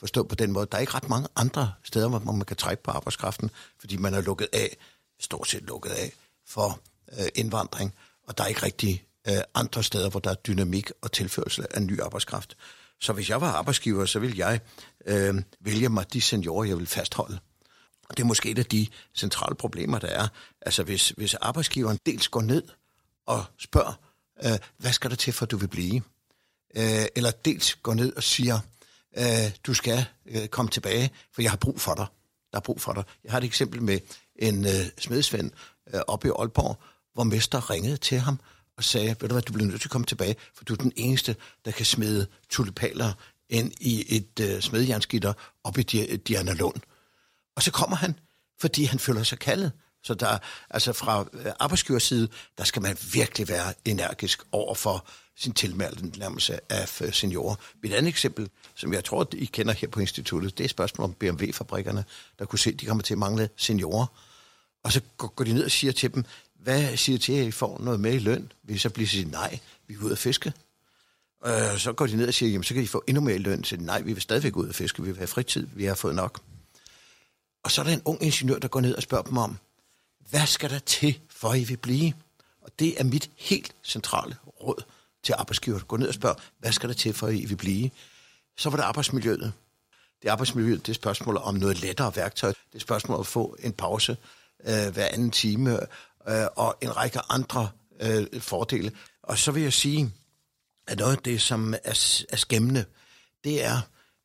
Forstå 0.00 0.22
på 0.22 0.34
den 0.34 0.52
måde, 0.52 0.66
der 0.72 0.76
er 0.76 0.80
ikke 0.80 0.94
ret 0.94 1.08
mange 1.08 1.28
andre 1.36 1.72
steder, 1.82 2.08
hvor 2.08 2.32
man 2.32 2.46
kan 2.46 2.56
trække 2.56 2.82
på 2.82 2.90
arbejdskraften, 2.90 3.50
fordi 3.78 3.96
man 3.96 4.14
er 4.14 4.20
lukket 4.20 4.48
af, 4.52 4.76
stort 5.20 5.48
set 5.48 5.62
lukket 5.62 5.90
af, 5.90 6.12
for 6.46 6.80
øh, 7.18 7.26
indvandring, 7.34 7.94
og 8.28 8.38
der 8.38 8.44
er 8.44 8.48
ikke 8.48 8.62
rigtig 8.62 9.04
øh, 9.28 9.34
andre 9.54 9.82
steder, 9.82 10.10
hvor 10.10 10.20
der 10.20 10.30
er 10.30 10.34
dynamik 10.34 10.90
og 11.02 11.12
tilførsel 11.12 11.66
af 11.70 11.82
ny 11.82 12.00
arbejdskraft. 12.00 12.56
Så 13.00 13.12
hvis 13.12 13.30
jeg 13.30 13.40
var 13.40 13.52
arbejdsgiver, 13.52 14.06
så 14.06 14.18
ville 14.18 14.38
jeg 14.38 14.60
øh, 15.06 15.42
vælge 15.60 15.88
mig 15.88 16.12
de 16.12 16.20
seniorer, 16.20 16.64
jeg 16.64 16.78
vil 16.78 16.86
fastholde. 16.86 17.38
Og 18.08 18.16
det 18.16 18.22
er 18.22 18.26
måske 18.26 18.50
et 18.50 18.58
af 18.58 18.64
de 18.64 18.86
centrale 19.14 19.54
problemer, 19.54 19.98
der 19.98 20.08
er. 20.08 20.28
Altså 20.60 20.82
hvis, 20.82 21.08
hvis 21.08 21.34
arbejdsgiveren 21.34 21.98
dels 22.06 22.28
går 22.28 22.42
ned 22.42 22.62
og 23.26 23.44
spørger, 23.58 23.92
øh, 24.44 24.58
hvad 24.76 24.92
skal 24.92 25.10
der 25.10 25.16
til, 25.16 25.32
for 25.32 25.46
at 25.46 25.50
du 25.50 25.56
vil 25.56 25.68
blive? 25.68 26.02
Øh, 26.76 27.06
eller 27.16 27.30
dels 27.30 27.74
går 27.74 27.94
ned 27.94 28.12
og 28.16 28.22
siger, 28.22 28.60
øh, 29.18 29.50
du 29.66 29.74
skal 29.74 30.04
øh, 30.26 30.48
komme 30.48 30.70
tilbage, 30.70 31.10
for 31.34 31.42
jeg 31.42 31.50
har 31.50 31.56
brug 31.56 31.80
for 31.80 31.94
dig. 31.94 32.06
Der 32.52 32.58
er 32.58 32.62
brug 32.62 32.80
for 32.80 32.92
dig. 32.92 33.04
Jeg 33.24 33.32
har 33.32 33.38
et 33.38 33.44
eksempel 33.44 33.82
med 33.82 33.98
en 34.36 34.64
øh, 34.64 34.86
smedsvend 34.98 35.50
øh, 35.94 36.00
oppe 36.08 36.28
i 36.28 36.30
Aalborg, 36.38 36.78
hvor 37.14 37.24
mester 37.24 37.70
ringede 37.70 37.96
til 37.96 38.18
ham 38.18 38.40
og 38.76 38.84
sagde, 38.84 39.08
ved 39.08 39.28
du 39.28 39.34
hvad, 39.34 39.42
du 39.42 39.52
bliver 39.52 39.68
nødt 39.68 39.80
til 39.80 39.88
at 39.88 39.92
komme 39.92 40.06
tilbage, 40.06 40.36
for 40.54 40.64
du 40.64 40.72
er 40.72 40.76
den 40.76 40.92
eneste, 40.96 41.36
der 41.64 41.70
kan 41.70 41.86
smide 41.86 42.26
tulipaler 42.48 43.12
ind 43.48 43.72
i 43.80 44.16
et 44.16 44.40
øh, 44.40 44.60
smedjernskitter 44.60 45.32
op 45.64 45.78
i 45.78 45.82
Diana 45.82 46.52
Lund. 46.52 46.80
Og 47.56 47.62
så 47.62 47.70
kommer 47.70 47.96
han, 47.96 48.18
fordi 48.60 48.84
han 48.84 48.98
føler 48.98 49.22
sig 49.22 49.38
kaldet. 49.38 49.72
Så 50.02 50.14
der, 50.14 50.38
altså 50.70 50.92
fra 50.92 51.24
øh, 51.32 51.52
arbejdsgiverside, 51.60 52.28
der 52.58 52.64
skal 52.64 52.82
man 52.82 52.96
virkelig 53.12 53.48
være 53.48 53.74
energisk 53.84 54.42
over 54.52 54.74
for 54.74 55.06
sin 55.36 55.52
tilmeldte 55.52 56.18
nærmelse 56.18 56.72
af 56.72 57.02
øh, 57.02 57.12
seniorer. 57.12 57.54
Et 57.84 57.92
andet 57.92 58.08
eksempel, 58.08 58.48
som 58.74 58.92
jeg 58.92 59.04
tror, 59.04 59.28
I 59.32 59.44
kender 59.44 59.72
her 59.72 59.88
på 59.88 60.00
instituttet, 60.00 60.58
det 60.58 60.64
er 60.64 60.68
spørgsmål 60.68 61.04
om 61.04 61.12
BMW-fabrikkerne, 61.12 62.04
der 62.38 62.44
kunne 62.44 62.58
se, 62.58 62.70
at 62.70 62.80
de 62.80 62.86
kommer 62.86 63.02
til 63.02 63.14
at 63.14 63.18
mangle 63.18 63.48
seniorer. 63.56 64.06
Og 64.84 64.92
så 64.92 65.00
går 65.16 65.44
de 65.44 65.52
ned 65.52 65.64
og 65.64 65.70
siger 65.70 65.92
til 65.92 66.14
dem, 66.14 66.24
hvad 66.54 66.96
siger 66.96 67.18
til, 67.18 67.32
at 67.32 67.46
I 67.46 67.50
får 67.50 67.80
noget 67.80 68.00
med 68.00 68.14
i 68.14 68.18
løn? 68.18 68.52
Vi 68.62 68.78
så 68.78 68.90
bliver 68.90 69.08
sige, 69.08 69.30
nej, 69.30 69.58
vi 69.86 69.94
er 69.94 69.98
ude 69.98 70.12
at 70.12 70.18
fiske. 70.18 70.52
Og 71.40 71.80
så 71.80 71.92
går 71.92 72.06
de 72.06 72.16
ned 72.16 72.28
og 72.28 72.34
siger, 72.34 72.50
jamen 72.50 72.64
så 72.64 72.74
kan 72.74 72.82
I 72.82 72.86
få 72.86 73.04
endnu 73.06 73.20
mere 73.20 73.34
i 73.34 73.38
løn. 73.38 73.64
Så 73.64 73.76
nej, 73.76 74.00
vi 74.00 74.12
vil 74.12 74.22
stadigvæk 74.22 74.56
ud 74.56 74.68
at 74.68 74.74
fiske, 74.74 75.02
vi 75.02 75.08
vil 75.08 75.18
have 75.18 75.26
fritid, 75.26 75.66
vi 75.74 75.84
har 75.84 75.94
fået 75.94 76.14
nok. 76.14 76.40
Og 77.64 77.70
så 77.70 77.80
er 77.80 77.84
der 77.84 77.92
en 77.92 78.02
ung 78.04 78.22
ingeniør, 78.22 78.58
der 78.58 78.68
går 78.68 78.80
ned 78.80 78.94
og 78.94 79.02
spørger 79.02 79.24
dem 79.24 79.36
om, 79.36 79.58
hvad 80.30 80.46
skal 80.46 80.70
der 80.70 80.78
til, 80.78 81.18
for 81.30 81.54
I 81.54 81.64
vil 81.64 81.76
blive? 81.76 82.12
Og 82.62 82.70
det 82.78 83.00
er 83.00 83.04
mit 83.04 83.30
helt 83.36 83.74
centrale 83.84 84.36
råd 84.46 84.82
til 85.22 85.34
arbejdsgiver. 85.38 85.78
Gå 85.78 85.96
ned 85.96 86.08
og 86.08 86.14
spørg, 86.14 86.36
hvad 86.58 86.72
skal 86.72 86.88
der 86.88 86.94
til, 86.94 87.14
for 87.14 87.28
I 87.28 87.44
vil 87.44 87.56
blive? 87.56 87.90
Så 88.58 88.70
var 88.70 88.76
det 88.76 88.84
arbejdsmiljøet. 88.84 89.52
Det 90.22 90.28
er 90.28 90.32
arbejdsmiljøet, 90.32 90.86
det 90.86 90.92
er 90.92 90.94
spørgsmål 90.94 91.36
om 91.36 91.54
noget 91.54 91.80
lettere 91.80 92.16
værktøj. 92.16 92.52
Det 92.72 92.74
er 92.74 92.78
spørgsmål 92.78 93.14
om 93.14 93.20
at 93.20 93.26
få 93.26 93.56
en 93.58 93.72
pause 93.72 94.16
øh, 94.64 94.92
hver 94.92 95.06
anden 95.06 95.30
time, 95.30 95.80
øh, 96.28 96.46
og 96.56 96.76
en 96.80 96.96
række 96.96 97.20
andre 97.28 97.70
øh, 98.00 98.40
fordele. 98.40 98.92
Og 99.22 99.38
så 99.38 99.52
vil 99.52 99.62
jeg 99.62 99.72
sige, 99.72 100.12
at 100.86 100.98
noget 100.98 101.16
af 101.16 101.22
det, 101.22 101.40
som 101.40 101.74
er, 101.74 102.24
er 102.28 102.36
skæmmende, 102.36 102.84
det 103.44 103.64
er, 103.64 103.80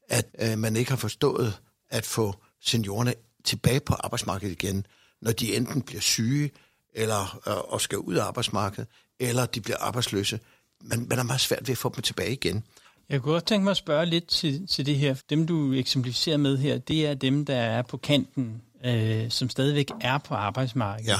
at 0.09 0.25
øh, 0.39 0.57
man 0.57 0.75
ikke 0.75 0.91
har 0.91 0.97
forstået 0.97 1.59
at 1.89 2.05
få 2.05 2.35
seniorerne 2.61 3.13
tilbage 3.43 3.79
på 3.79 3.93
arbejdsmarkedet 3.93 4.63
igen, 4.63 4.85
når 5.25 5.31
de 5.31 5.55
enten 5.55 5.81
bliver 5.81 6.01
syge, 6.01 6.51
eller 6.93 7.39
øh, 7.47 7.73
og 7.73 7.81
skal 7.81 7.97
ud 7.97 8.15
af 8.15 8.23
arbejdsmarkedet, 8.23 8.87
eller 9.19 9.45
de 9.45 9.61
bliver 9.61 9.77
arbejdsløse. 9.77 10.39
Men 10.81 11.07
man 11.09 11.19
er 11.19 11.23
meget 11.23 11.41
svært 11.41 11.67
ved 11.67 11.71
at 11.71 11.77
få 11.77 11.91
dem 11.95 12.01
tilbage 12.01 12.33
igen. 12.33 12.63
Jeg 13.09 13.21
kunne 13.21 13.33
godt 13.33 13.45
tænke 13.45 13.63
mig 13.63 13.71
at 13.71 13.77
spørge 13.77 14.05
lidt 14.05 14.27
til, 14.27 14.67
til 14.67 14.85
det 14.85 14.95
her. 14.95 15.15
Dem, 15.29 15.47
du 15.47 15.73
eksemplificerer 15.73 16.37
med 16.37 16.57
her, 16.57 16.77
det 16.77 17.07
er 17.07 17.13
dem, 17.13 17.45
der 17.45 17.55
er 17.55 17.81
på 17.81 17.97
kanten, 17.97 18.61
øh, 18.85 19.29
som 19.29 19.49
stadigvæk 19.49 19.91
er 20.01 20.17
på 20.17 20.33
arbejdsmarkedet. 20.33 21.09
Ja. 21.09 21.17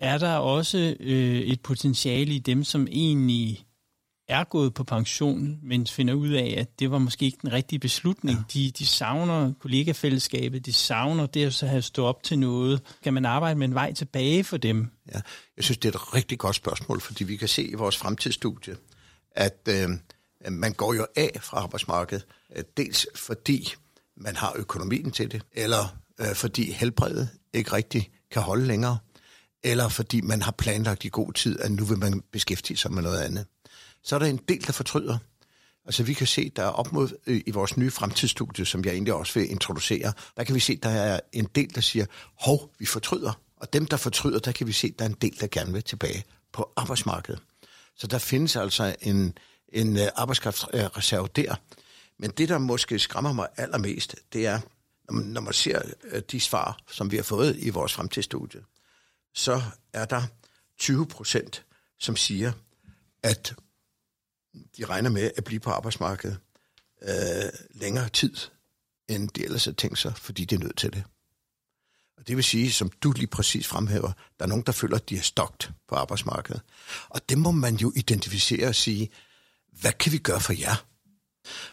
Er 0.00 0.18
der 0.18 0.34
også 0.34 0.96
øh, 1.00 1.40
et 1.40 1.60
potentiale 1.60 2.34
i 2.34 2.38
dem, 2.38 2.64
som 2.64 2.86
egentlig 2.90 3.64
er 4.30 4.44
gået 4.44 4.74
på 4.74 4.84
pension, 4.84 5.58
men 5.62 5.86
finder 5.86 6.14
ud 6.14 6.28
af, 6.28 6.54
at 6.58 6.78
det 6.78 6.90
var 6.90 6.98
måske 6.98 7.24
ikke 7.24 7.38
den 7.42 7.52
rigtige 7.52 7.78
beslutning. 7.78 8.38
Ja. 8.38 8.44
De, 8.54 8.70
de 8.70 8.86
savner 8.86 9.52
kollegafællesskabet, 9.60 10.66
de 10.66 10.72
savner 10.72 11.26
det 11.26 11.46
at 11.46 11.54
så 11.54 11.66
have 11.66 11.82
stået 11.82 12.08
op 12.08 12.22
til 12.22 12.38
noget. 12.38 12.82
Kan 13.02 13.14
man 13.14 13.24
arbejde 13.24 13.58
med 13.58 13.68
en 13.68 13.74
vej 13.74 13.92
tilbage 13.92 14.44
for 14.44 14.56
dem? 14.56 14.90
Ja, 15.14 15.20
jeg 15.56 15.64
synes, 15.64 15.78
det 15.78 15.94
er 15.94 15.98
et 15.98 16.14
rigtig 16.14 16.38
godt 16.38 16.56
spørgsmål, 16.56 17.00
fordi 17.00 17.24
vi 17.24 17.36
kan 17.36 17.48
se 17.48 17.62
i 17.62 17.74
vores 17.74 17.96
fremtidsstudie, 17.96 18.76
at 19.32 19.68
øh, 19.68 19.88
man 20.50 20.72
går 20.72 20.94
jo 20.94 21.06
af 21.16 21.38
fra 21.40 21.58
arbejdsmarkedet, 21.58 22.26
øh, 22.56 22.64
dels 22.76 23.06
fordi 23.14 23.74
man 24.16 24.36
har 24.36 24.52
økonomien 24.56 25.10
til 25.10 25.30
det, 25.30 25.42
eller 25.52 25.96
øh, 26.20 26.34
fordi 26.34 26.72
helbredet 26.72 27.28
ikke 27.52 27.72
rigtig 27.72 28.10
kan 28.30 28.42
holde 28.42 28.66
længere, 28.66 28.98
eller 29.64 29.88
fordi 29.88 30.20
man 30.20 30.42
har 30.42 30.52
planlagt 30.52 31.04
i 31.04 31.08
god 31.12 31.32
tid, 31.32 31.60
at 31.60 31.72
nu 31.72 31.84
vil 31.84 31.98
man 31.98 32.22
beskæftige 32.32 32.76
sig 32.76 32.92
med 32.92 33.02
noget 33.02 33.20
andet. 33.20 33.46
Så 34.02 34.14
er 34.14 34.18
der 34.18 34.26
en 34.26 34.40
del, 34.48 34.66
der 34.66 34.72
fortryder. 34.72 35.18
Altså 35.84 36.02
vi 36.02 36.14
kan 36.14 36.26
se, 36.26 36.48
der 36.56 36.62
er 36.62 36.68
op 36.68 36.92
mod 36.92 37.08
øh, 37.26 37.40
i 37.46 37.50
vores 37.50 37.76
nye 37.76 37.90
fremtidsstudie, 37.90 38.66
som 38.66 38.84
jeg 38.84 38.92
egentlig 38.92 39.14
også 39.14 39.38
vil 39.38 39.50
introducere, 39.50 40.12
der 40.36 40.44
kan 40.44 40.54
vi 40.54 40.60
se, 40.60 40.76
der 40.76 40.88
er 40.88 41.20
en 41.32 41.48
del, 41.54 41.74
der 41.74 41.80
siger, 41.80 42.06
hov, 42.40 42.74
vi 42.78 42.86
fortryder. 42.86 43.32
Og 43.56 43.72
dem, 43.72 43.86
der 43.86 43.96
fortryder, 43.96 44.38
der 44.38 44.52
kan 44.52 44.66
vi 44.66 44.72
se, 44.72 44.94
der 44.98 45.04
er 45.04 45.08
en 45.08 45.16
del, 45.22 45.40
der 45.40 45.46
gerne 45.46 45.72
vil 45.72 45.82
tilbage 45.82 46.24
på 46.52 46.72
arbejdsmarkedet. 46.76 47.42
Så 47.96 48.06
der 48.06 48.18
findes 48.18 48.56
altså 48.56 48.96
en, 49.00 49.38
en 49.68 49.96
øh, 49.96 50.08
arbejdskraftreserve 50.16 51.28
der. 51.36 51.54
Men 52.18 52.30
det, 52.30 52.48
der 52.48 52.58
måske 52.58 52.98
skræmmer 52.98 53.32
mig 53.32 53.48
allermest, 53.56 54.16
det 54.32 54.46
er, 54.46 54.60
når 55.10 55.40
man 55.40 55.52
ser 55.52 55.82
øh, 56.04 56.22
de 56.30 56.40
svar, 56.40 56.78
som 56.90 57.10
vi 57.10 57.16
har 57.16 57.22
fået 57.22 57.56
i 57.58 57.70
vores 57.70 57.92
fremtidsstudie, 57.94 58.60
så 59.34 59.62
er 59.92 60.04
der 60.04 60.22
20 60.78 61.06
procent, 61.06 61.64
som 61.98 62.16
siger, 62.16 62.52
at 63.22 63.54
de 64.76 64.84
regner 64.84 65.10
med 65.10 65.30
at 65.36 65.44
blive 65.44 65.60
på 65.60 65.70
arbejdsmarkedet 65.70 66.38
øh, 67.02 67.50
længere 67.70 68.08
tid, 68.08 68.36
end 69.08 69.28
de 69.28 69.44
ellers 69.44 69.64
havde 69.64 69.76
tænkt 69.76 69.98
sig, 69.98 70.16
fordi 70.16 70.44
de 70.44 70.54
er 70.54 70.58
nødt 70.58 70.78
til 70.78 70.92
det. 70.92 71.04
Og 72.18 72.28
det 72.28 72.36
vil 72.36 72.44
sige, 72.44 72.72
som 72.72 72.90
du 72.90 73.12
lige 73.12 73.26
præcis 73.26 73.66
fremhæver, 73.66 74.12
der 74.38 74.44
er 74.44 74.48
nogen, 74.48 74.64
der 74.66 74.72
føler, 74.72 74.96
at 74.96 75.08
de 75.08 75.16
er 75.16 75.22
stokt 75.22 75.70
på 75.88 75.94
arbejdsmarkedet. 75.94 76.62
Og 77.08 77.28
det 77.28 77.38
må 77.38 77.50
man 77.50 77.76
jo 77.76 77.92
identificere 77.96 78.68
og 78.68 78.74
sige, 78.74 79.10
hvad 79.72 79.92
kan 79.92 80.12
vi 80.12 80.18
gøre 80.18 80.40
for 80.40 80.52
jer? 80.52 80.86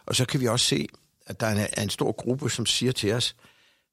Og 0.05 0.15
så 0.15 0.25
kan 0.25 0.39
vi 0.39 0.47
også 0.47 0.65
se, 0.65 0.87
at 1.25 1.39
der 1.39 1.47
er 1.47 1.83
en 1.83 1.89
stor 1.89 2.11
gruppe, 2.11 2.49
som 2.49 2.65
siger 2.65 2.91
til 2.91 3.13
os, 3.13 3.35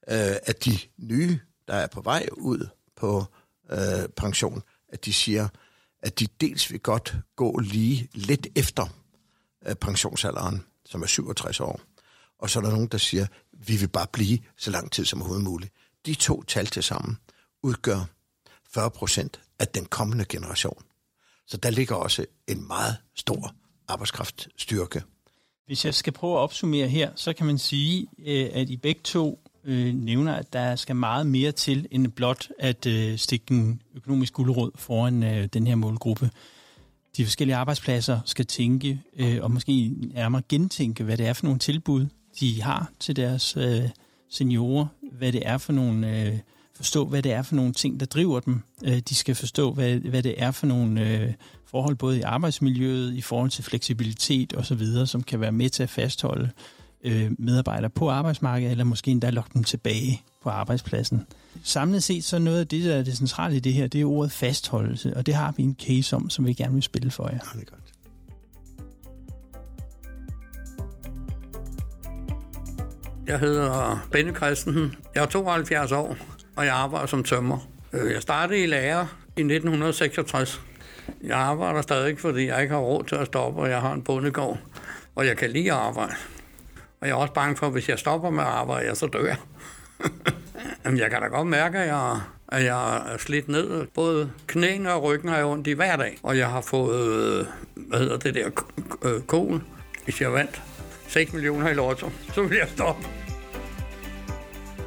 øh, 0.08 0.36
at 0.42 0.64
de 0.64 0.78
nye, 0.98 1.40
der 1.68 1.74
er 1.74 1.86
på 1.86 2.00
vej 2.00 2.28
ud 2.32 2.68
på 2.96 3.24
øh, 3.70 4.08
pension, 4.16 4.62
at 4.88 5.04
de 5.04 5.12
siger, 5.12 5.48
at 6.04 6.18
de 6.18 6.26
dels 6.40 6.70
vil 6.70 6.80
godt 6.80 7.16
gå 7.36 7.58
lige 7.58 8.08
lidt 8.14 8.46
efter 8.56 8.86
øh, 9.66 9.74
pensionsalderen, 9.74 10.64
som 10.84 11.02
er 11.02 11.06
67 11.06 11.60
år. 11.60 11.80
Og 12.38 12.50
så 12.50 12.58
er 12.58 12.62
der 12.62 12.70
nogen, 12.70 12.86
der 12.86 12.98
siger, 12.98 13.26
vi 13.52 13.76
vil 13.76 13.88
bare 13.88 14.06
blive 14.12 14.38
så 14.56 14.70
lang 14.70 14.92
tid 14.92 15.04
som 15.04 15.20
overhovedet 15.20 15.44
muligt. 15.44 15.72
De 16.06 16.14
to 16.14 16.42
tal 16.42 16.66
til 16.66 16.82
sammen 16.82 17.18
udgør 17.62 18.04
40 18.74 18.90
procent 18.90 19.40
af 19.58 19.68
den 19.68 19.86
kommende 19.86 20.24
generation. 20.24 20.82
Så 21.46 21.56
der 21.56 21.70
ligger 21.70 21.94
også 21.94 22.26
en 22.48 22.66
meget 22.66 22.96
stor 23.14 23.54
arbejdskraftstyrke. 23.88 25.02
Hvis 25.66 25.84
jeg 25.84 25.94
skal 25.94 26.12
prøve 26.12 26.34
at 26.34 26.40
opsummere 26.40 26.88
her, 26.88 27.10
så 27.16 27.32
kan 27.32 27.46
man 27.46 27.58
sige, 27.58 28.06
øh, 28.18 28.50
at 28.52 28.70
I 28.70 28.76
begge 28.76 29.00
to 29.04 29.43
øh, 29.64 29.94
nævner, 29.94 30.34
at 30.34 30.52
der 30.52 30.76
skal 30.76 30.96
meget 30.96 31.26
mere 31.26 31.52
til 31.52 31.86
end 31.90 32.08
blot 32.08 32.48
at 32.58 32.86
øh, 32.86 33.18
stikke 33.18 33.54
en 33.54 33.82
økonomisk 33.94 34.32
guldråd 34.32 34.70
foran 34.74 35.22
øh, 35.22 35.48
den 35.52 35.66
her 35.66 35.74
målgruppe. 35.74 36.30
De 37.16 37.24
forskellige 37.24 37.56
arbejdspladser 37.56 38.20
skal 38.24 38.46
tænke 38.46 39.00
øh, 39.16 39.38
og 39.42 39.50
måske 39.50 39.92
nærmere 40.14 40.42
gentænke, 40.48 41.04
hvad 41.04 41.16
det 41.16 41.26
er 41.26 41.32
for 41.32 41.44
nogle 41.44 41.58
tilbud, 41.58 42.06
de 42.40 42.62
har 42.62 42.90
til 43.00 43.16
deres 43.16 43.56
øh, 43.56 43.88
seniorer, 44.30 44.86
hvad 45.12 45.32
det 45.32 45.42
er 45.46 45.58
for 45.58 45.72
nogle... 45.72 46.26
Øh, 46.26 46.38
forstå, 46.76 47.04
hvad 47.04 47.22
det 47.22 47.32
er 47.32 47.42
for 47.42 47.54
nogle 47.54 47.72
ting, 47.72 48.00
der 48.00 48.06
driver 48.06 48.40
dem. 48.40 48.62
Øh, 48.84 48.98
de 48.98 49.14
skal 49.14 49.34
forstå, 49.34 49.72
hvad, 49.72 49.96
hvad 49.96 50.22
det 50.22 50.34
er 50.36 50.50
for 50.50 50.66
nogle 50.66 51.08
øh, 51.10 51.32
forhold, 51.66 51.96
både 51.96 52.18
i 52.18 52.22
arbejdsmiljøet, 52.22 53.14
i 53.14 53.20
forhold 53.20 53.50
til 53.50 53.64
fleksibilitet 53.64 54.56
osv., 54.56 55.06
som 55.06 55.22
kan 55.22 55.40
være 55.40 55.52
med 55.52 55.70
til 55.70 55.82
at 55.82 55.90
fastholde 55.90 56.44
øh, 56.44 56.83
øh, 57.04 57.30
medarbejdere 57.38 57.90
på 57.90 58.10
arbejdsmarkedet, 58.10 58.70
eller 58.70 58.84
måske 58.84 59.10
endda 59.10 59.30
lokke 59.30 59.50
dem 59.54 59.64
tilbage 59.64 60.22
på 60.42 60.50
arbejdspladsen. 60.50 61.26
Samlet 61.62 62.02
set, 62.02 62.24
så 62.24 62.38
noget 62.38 62.60
af 62.60 62.66
det, 62.66 62.84
der 62.84 62.94
er 62.94 63.02
det 63.02 63.16
centrale 63.16 63.56
i 63.56 63.60
det 63.60 63.72
her, 63.72 63.86
det 63.86 64.00
er 64.00 64.04
ordet 64.04 64.32
fastholdelse, 64.32 65.16
og 65.16 65.26
det 65.26 65.34
har 65.34 65.54
vi 65.56 65.62
en 65.62 65.76
case 65.86 66.16
om, 66.16 66.30
som 66.30 66.46
vi 66.46 66.52
gerne 66.52 66.74
vil 66.74 66.82
spille 66.82 67.10
for 67.10 67.28
jer. 67.28 67.38
Ja, 67.54 67.58
det 67.60 67.68
er 67.68 67.70
godt. 67.70 67.80
Jeg 73.26 73.38
hedder 73.38 74.06
Benny 74.12 74.36
Christensen. 74.36 74.96
Jeg 75.14 75.22
er 75.22 75.26
72 75.26 75.92
år, 75.92 76.16
og 76.56 76.66
jeg 76.66 76.74
arbejder 76.74 77.06
som 77.06 77.24
tømmer. 77.24 77.68
Øh, 77.92 78.12
jeg 78.12 78.22
startede 78.22 78.62
i 78.62 78.66
lærer 78.66 79.06
i 79.36 79.40
1966. 79.40 80.60
Jeg 81.22 81.38
arbejder 81.38 81.82
stadig, 81.82 82.18
fordi 82.18 82.46
jeg 82.46 82.62
ikke 82.62 82.74
har 82.74 82.80
råd 82.80 83.04
til 83.04 83.16
at 83.16 83.26
stoppe, 83.26 83.60
og 83.60 83.70
jeg 83.70 83.80
har 83.80 83.92
en 83.92 84.02
bondegård, 84.02 84.58
og 85.14 85.26
jeg 85.26 85.36
kan 85.36 85.50
lide 85.50 85.72
at 85.72 85.78
arbejde. 85.78 86.14
Og 87.04 87.08
jeg 87.08 87.14
er 87.14 87.18
også 87.18 87.34
bange 87.34 87.56
for, 87.56 87.66
at 87.66 87.72
hvis 87.72 87.88
jeg 87.88 87.98
stopper 87.98 88.30
med 88.30 88.42
at 88.42 88.48
arbejde, 88.48 88.96
så 88.96 89.06
dør 89.06 89.24
jeg. 89.24 89.36
Jamen, 90.84 91.00
jeg 91.00 91.10
kan 91.10 91.20
da 91.20 91.26
godt 91.26 91.46
mærke, 91.46 91.78
at 91.78 91.88
jeg, 91.88 92.20
at 92.48 92.64
jeg 92.64 92.96
er 93.12 93.18
slidt 93.18 93.48
ned. 93.48 93.86
Både 93.94 94.30
knæene 94.46 94.92
og 94.92 95.02
ryggen 95.02 95.28
har 95.28 95.36
jeg 95.36 95.46
ondt 95.46 95.66
i 95.66 95.72
hver 95.72 95.96
dag. 95.96 96.18
Og 96.22 96.38
jeg 96.38 96.50
har 96.50 96.60
fået, 96.60 97.06
øh, 97.06 97.46
hvad 97.76 97.98
hedder 97.98 98.16
det 98.16 98.34
der, 98.34 98.50
øh, 99.02 99.22
kol, 99.22 99.62
hvis 100.04 100.20
jeg 100.20 100.32
vandt 100.32 100.62
6 101.08 101.32
millioner 101.32 101.68
i 101.68 101.74
lotto. 101.74 102.10
Så 102.32 102.42
vil 102.42 102.58
jeg 102.58 102.68
stoppe. 102.68 103.06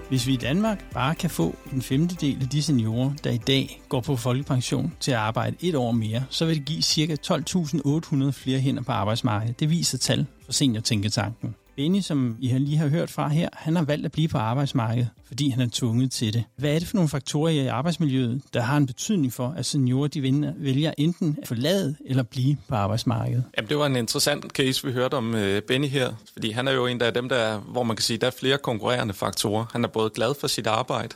Hvis 0.09 0.27
vi 0.27 0.33
i 0.33 0.37
Danmark 0.37 0.93
bare 0.93 1.15
kan 1.15 1.29
få 1.29 1.55
en 1.73 1.81
femtedel 1.81 2.41
af 2.41 2.49
de 2.49 2.63
seniorer, 2.63 3.11
der 3.23 3.31
i 3.31 3.41
dag 3.47 3.81
går 3.89 4.01
på 4.01 4.15
folkepension 4.15 4.93
til 4.99 5.11
at 5.11 5.17
arbejde 5.17 5.55
et 5.59 5.75
år 5.75 5.91
mere, 5.91 6.23
så 6.29 6.45
vil 6.45 6.55
det 6.55 6.65
give 6.65 6.81
ca. 6.81 7.33
12.800 7.33 8.31
flere 8.31 8.59
hænder 8.59 8.83
på 8.83 8.91
arbejdsmarkedet. 8.91 9.59
Det 9.59 9.69
viser 9.69 9.97
tal 9.97 10.25
fra 10.45 10.53
Seniortænketanken. 10.53 11.55
Benny, 11.77 12.01
som 12.01 12.37
I 12.39 12.47
lige 12.47 12.77
har 12.77 12.87
hørt 12.87 13.11
fra 13.11 13.27
her, 13.27 13.49
han 13.53 13.75
har 13.75 13.83
valgt 13.83 14.05
at 14.05 14.11
blive 14.11 14.27
på 14.27 14.37
arbejdsmarkedet, 14.37 15.09
fordi 15.27 15.49
han 15.49 15.61
er 15.61 15.69
tvunget 15.71 16.11
til 16.11 16.33
det. 16.33 16.43
Hvad 16.55 16.75
er 16.75 16.79
det 16.79 16.87
for 16.87 16.95
nogle 16.95 17.09
faktorer 17.09 17.51
i 17.51 17.67
arbejdsmiljøet, 17.67 18.41
der 18.53 18.61
har 18.61 18.77
en 18.77 18.85
betydning 18.85 19.33
for, 19.33 19.53
at 19.57 19.65
seniorer 19.65 20.07
de 20.07 20.21
vælger 20.57 20.93
enten 20.97 21.37
at 21.41 21.47
forlade 21.47 21.95
eller 22.05 22.23
blive 22.23 22.57
på 22.67 22.75
arbejdsmarkedet? 22.75 23.43
Jamen, 23.57 23.69
det 23.69 23.77
var 23.77 23.85
en 23.85 23.95
interessant 23.95 24.51
case, 24.51 24.87
vi 24.87 24.93
hørte 24.93 25.15
om 25.15 25.35
øh, 25.35 25.61
Benny 25.61 25.87
her, 25.87 26.13
fordi 26.33 26.51
han 26.51 26.67
er 26.67 26.71
jo 26.71 26.85
en 26.85 27.01
af 27.01 27.13
dem, 27.13 27.29
der, 27.29 27.57
hvor 27.59 27.83
man 27.83 27.95
kan 27.95 28.03
sige, 28.03 28.17
der 28.17 28.27
er 28.27 28.31
flere 28.39 28.57
konkurrerende 28.57 29.13
faktorer. 29.13 29.65
Han 29.71 29.83
er 29.83 29.87
både 29.87 30.09
glad 30.09 30.33
for 30.39 30.47
sit 30.47 30.67
arbejde, 30.67 31.15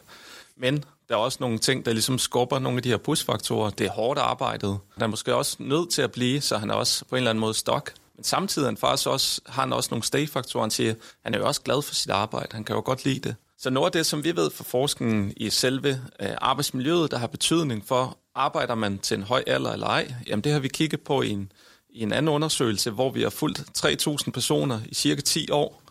men 0.58 0.84
der 1.10 1.16
er 1.16 1.20
også 1.20 1.38
nogle 1.42 1.58
ting, 1.58 1.86
der 1.86 1.94
ligesom 1.94 2.18
skubber 2.18 2.60
nogle 2.60 2.78
af 2.78 2.84
de 2.84 2.90
her 2.90 2.98
pusfaktorer. 2.98 3.70
Det 3.70 3.88
er 3.88 3.92
hårdt 3.92 4.20
arbejdet. 4.20 4.78
Han 4.94 5.04
er 5.04 5.08
måske 5.08 5.36
også 5.36 5.56
nødt 5.60 5.90
til 5.90 6.02
at 6.02 6.12
blive, 6.12 6.42
så 6.42 6.58
han 6.58 6.70
er 6.70 6.74
også 6.74 7.06
på 7.10 7.16
en 7.16 7.18
eller 7.18 7.30
anden 7.30 7.40
måde 7.42 7.54
stok. 7.54 7.94
Men 8.16 8.24
samtidig 8.24 8.68
han 8.68 8.78
faktisk 8.78 9.08
også, 9.08 9.42
har 9.46 9.62
han 9.62 9.74
også 9.74 9.88
nogle 9.92 10.04
stay-faktorer. 10.04 10.64
Han 10.64 10.72
siger, 10.72 10.94
han 11.24 11.34
er 11.34 11.38
jo 11.38 11.48
også 11.48 11.62
glad 11.62 11.82
for 11.82 11.96
sit 11.96 12.10
arbejde. 12.10 12.50
Han 12.52 12.64
kan 12.64 12.76
jo 12.76 12.82
godt 12.86 13.06
lide 13.06 13.20
det. 13.20 13.36
Så 13.58 13.70
noget 13.70 13.86
af 13.86 13.92
det, 13.92 14.06
som 14.06 14.24
vi 14.24 14.36
ved 14.36 14.52
fra 14.52 14.64
forskningen 14.64 15.34
i 15.38 15.50
selve 15.50 16.02
øh, 16.20 16.30
arbejdsmiljøet, 16.42 17.12
der 17.12 17.18
har 17.18 17.28
betydning 17.28 17.88
for, 17.88 18.18
arbejder 18.36 18.76
man 18.76 19.00
til 19.00 19.18
en 19.18 19.24
høj 19.24 19.44
alder 19.48 19.72
eller 19.72 19.88
ej, 19.88 20.16
jamen 20.28 20.44
det 20.44 20.52
har 20.52 20.60
vi 20.60 20.68
kigget 20.68 21.02
på 21.02 21.22
i 21.22 21.30
en, 21.30 21.52
i 21.90 22.04
en 22.04 22.14
anden 22.14 22.30
undersøgelse, 22.30 22.92
hvor 22.92 23.10
vi 23.10 23.22
har 23.22 23.30
fulgt 23.30 23.60
3.000 23.86 24.32
personer 24.32 24.80
i 24.86 24.94
cirka 24.94 25.22
10 25.22 25.52
år, 25.52 25.82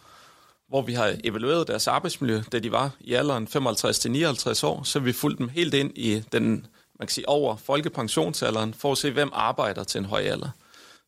hvor 0.68 0.82
vi 0.82 0.92
har 0.92 1.16
evalueret 1.24 1.68
deres 1.68 1.88
arbejdsmiljø, 1.88 2.42
da 2.52 2.58
de 2.58 2.72
var 2.72 2.90
i 3.00 3.14
alderen 3.14 3.48
55-59 3.56 4.66
år, 4.66 4.82
så 4.82 4.98
vi 4.98 5.12
fulgte 5.12 5.38
dem 5.38 5.48
helt 5.48 5.74
ind 5.74 5.98
i 5.98 6.22
den, 6.32 6.66
man 6.98 7.06
kan 7.06 7.08
sige, 7.08 7.28
over 7.28 7.56
folkepensionsalderen, 7.56 8.74
for 8.74 8.92
at 8.92 8.98
se, 8.98 9.10
hvem 9.10 9.30
arbejder 9.32 9.84
til 9.84 9.98
en 9.98 10.04
høj 10.04 10.20
alder. 10.20 10.48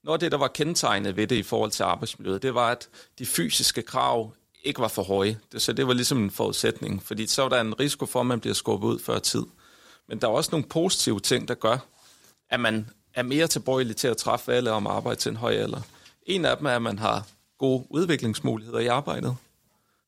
Noget 0.04 0.16
af 0.16 0.20
det, 0.20 0.32
der 0.32 0.38
var 0.38 0.48
kendetegnet 0.48 1.16
ved 1.16 1.26
det 1.26 1.36
i 1.36 1.42
forhold 1.42 1.70
til 1.70 1.82
arbejdsmiljøet, 1.82 2.42
det 2.42 2.54
var, 2.54 2.70
at 2.70 2.88
de 3.18 3.26
fysiske 3.26 3.82
krav 3.82 4.32
ikke 4.64 4.80
var 4.80 4.88
for 4.88 5.02
høje. 5.02 5.38
Så 5.58 5.72
det 5.72 5.86
var 5.86 5.92
ligesom 5.92 6.22
en 6.22 6.30
forudsætning, 6.30 7.02
fordi 7.02 7.26
så 7.26 7.42
var 7.42 7.48
der 7.48 7.60
en 7.60 7.80
risiko 7.80 8.06
for, 8.06 8.20
at 8.20 8.26
man 8.26 8.40
bliver 8.40 8.54
skubbet 8.54 8.88
ud 8.88 8.98
før 8.98 9.18
tid. 9.18 9.42
Men 10.08 10.20
der 10.20 10.28
er 10.28 10.32
også 10.32 10.50
nogle 10.52 10.66
positive 10.66 11.20
ting, 11.20 11.48
der 11.48 11.54
gør, 11.54 11.78
at 12.50 12.60
man 12.60 12.90
er 13.14 13.22
mere 13.22 13.46
tilbøjelig 13.46 13.96
til 13.96 14.08
at 14.08 14.16
træffe 14.16 14.52
valg 14.52 14.68
om 14.68 14.86
arbejde 14.86 15.20
til 15.20 15.30
en 15.30 15.36
høj 15.36 15.52
alder. 15.52 15.80
En 16.26 16.44
af 16.44 16.56
dem 16.56 16.66
er, 16.66 16.76
at 16.76 16.82
man 16.82 16.98
har 16.98 17.26
gode 17.58 17.86
udviklingsmuligheder 17.90 18.78
i 18.78 18.86
arbejdet. 18.86 19.36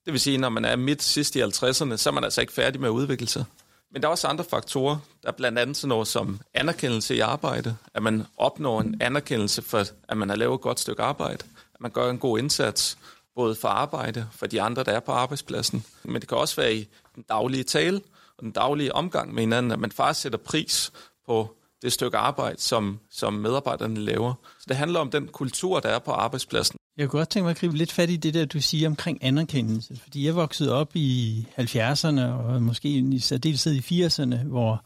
Det 0.05 0.13
vil 0.13 0.21
sige, 0.21 0.39
når 0.39 0.49
man 0.49 0.65
er 0.65 0.77
midt 0.77 1.03
sidst 1.03 1.37
i 1.37 1.43
50'erne, 1.43 1.97
så 1.97 2.05
er 2.07 2.11
man 2.11 2.25
altså 2.25 2.41
ikke 2.41 2.53
færdig 2.53 2.81
med 2.81 2.89
at 2.89 2.93
udvikle 2.93 3.27
sig. 3.27 3.45
Men 3.93 4.03
der 4.03 4.09
er 4.09 4.11
også 4.11 4.29
andre 4.29 4.45
faktorer. 4.45 4.99
Der 5.23 5.29
er 5.29 5.33
blandt 5.33 5.59
andet 5.59 5.77
sådan 5.77 5.89
noget 5.89 6.09
som 6.09 6.41
anerkendelse 6.55 7.17
i 7.17 7.21
arbejde. 7.21 7.77
At 7.95 8.03
man 8.03 8.27
opnår 8.37 8.81
en 8.81 8.97
anerkendelse 9.01 9.63
for, 9.63 9.85
at 10.09 10.17
man 10.17 10.29
har 10.29 10.37
lavet 10.37 10.55
et 10.55 10.61
godt 10.61 10.81
stykke 10.81 11.03
arbejde. 11.03 11.45
At 11.75 11.81
man 11.81 11.91
gør 11.91 12.11
en 12.11 12.19
god 12.19 12.39
indsats, 12.39 12.99
både 13.35 13.55
for 13.55 13.69
arbejde, 13.69 14.29
for 14.33 14.47
de 14.47 14.63
andre, 14.63 14.85
der 14.85 14.93
er 14.93 15.01
på 15.01 15.13
arbejdspladsen. 15.13 15.85
Men 16.03 16.21
det 16.21 16.29
kan 16.29 16.39
også 16.39 16.57
være 16.57 16.75
i 16.75 16.89
den 17.15 17.25
daglige 17.29 17.65
tale 17.65 18.01
og 18.37 18.43
den 18.43 18.53
daglige 18.53 18.95
omgang 18.95 19.35
med 19.35 19.43
hinanden, 19.43 19.73
at 19.73 19.79
man 19.79 19.93
faktisk 19.93 20.21
sætter 20.21 20.39
pris 20.39 20.93
på 21.27 21.57
det 21.83 21.93
stykke 21.93 22.19
arbejde, 22.19 22.61
som, 22.61 23.01
som 23.11 23.33
medarbejderne 23.33 24.01
laver. 24.01 24.35
Så 24.59 24.65
det 24.69 24.77
handler 24.77 25.01
om 25.01 25.11
den 25.11 25.29
kultur, 25.29 25.81
der 25.81 25.89
er 25.89 25.99
på 25.99 26.11
arbejdspladsen. 26.11 26.79
Jeg 26.99 27.09
kunne 27.09 27.19
godt 27.19 27.29
tænke 27.29 27.45
mig 27.45 27.51
at 27.51 27.57
gribe 27.57 27.77
lidt 27.77 27.93
fat 27.93 28.11
i 28.11 28.17
det 28.17 28.35
der, 28.35 28.45
du 28.45 28.61
siger 28.61 28.89
omkring 28.89 29.19
anerkendelse. 29.25 29.97
Fordi 30.03 30.27
jeg 30.27 30.35
voksede 30.35 30.73
op 30.73 30.91
i 30.95 31.47
70'erne, 31.59 32.21
og 32.21 32.63
måske 32.63 32.89
i 32.89 33.19
særdeleshed 33.19 33.75
i 33.75 34.05
80'erne, 34.05 34.37
hvor, 34.37 34.85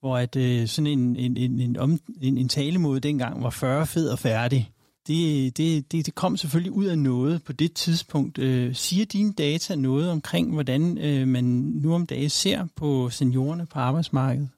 hvor 0.00 0.18
at, 0.18 0.36
øh, 0.36 0.68
sådan 0.68 0.86
en, 0.86 1.16
en, 1.16 1.36
en, 1.36 1.60
en, 1.60 1.76
om, 1.76 2.00
en, 2.20 2.38
en 2.38 2.48
talemåde 2.48 3.00
dengang 3.00 3.42
var 3.42 3.50
40 3.50 3.86
fed 3.86 4.08
og 4.08 4.18
færdig. 4.18 4.70
Det, 5.06 5.56
det, 5.56 5.92
det, 5.92 6.06
det 6.06 6.14
kom 6.14 6.36
selvfølgelig 6.36 6.72
ud 6.72 6.84
af 6.84 6.98
noget 6.98 7.42
på 7.42 7.52
det 7.52 7.72
tidspunkt. 7.72 8.38
Øh, 8.38 8.74
siger 8.74 9.04
dine 9.04 9.32
data 9.32 9.74
noget 9.74 10.10
omkring, 10.10 10.52
hvordan 10.52 10.98
øh, 10.98 11.28
man 11.28 11.44
nu 11.82 11.94
om 11.94 12.06
dagen 12.06 12.30
ser 12.30 12.66
på 12.76 13.10
seniorerne 13.10 13.66
på 13.66 13.78
arbejdsmarkedet? 13.78 14.48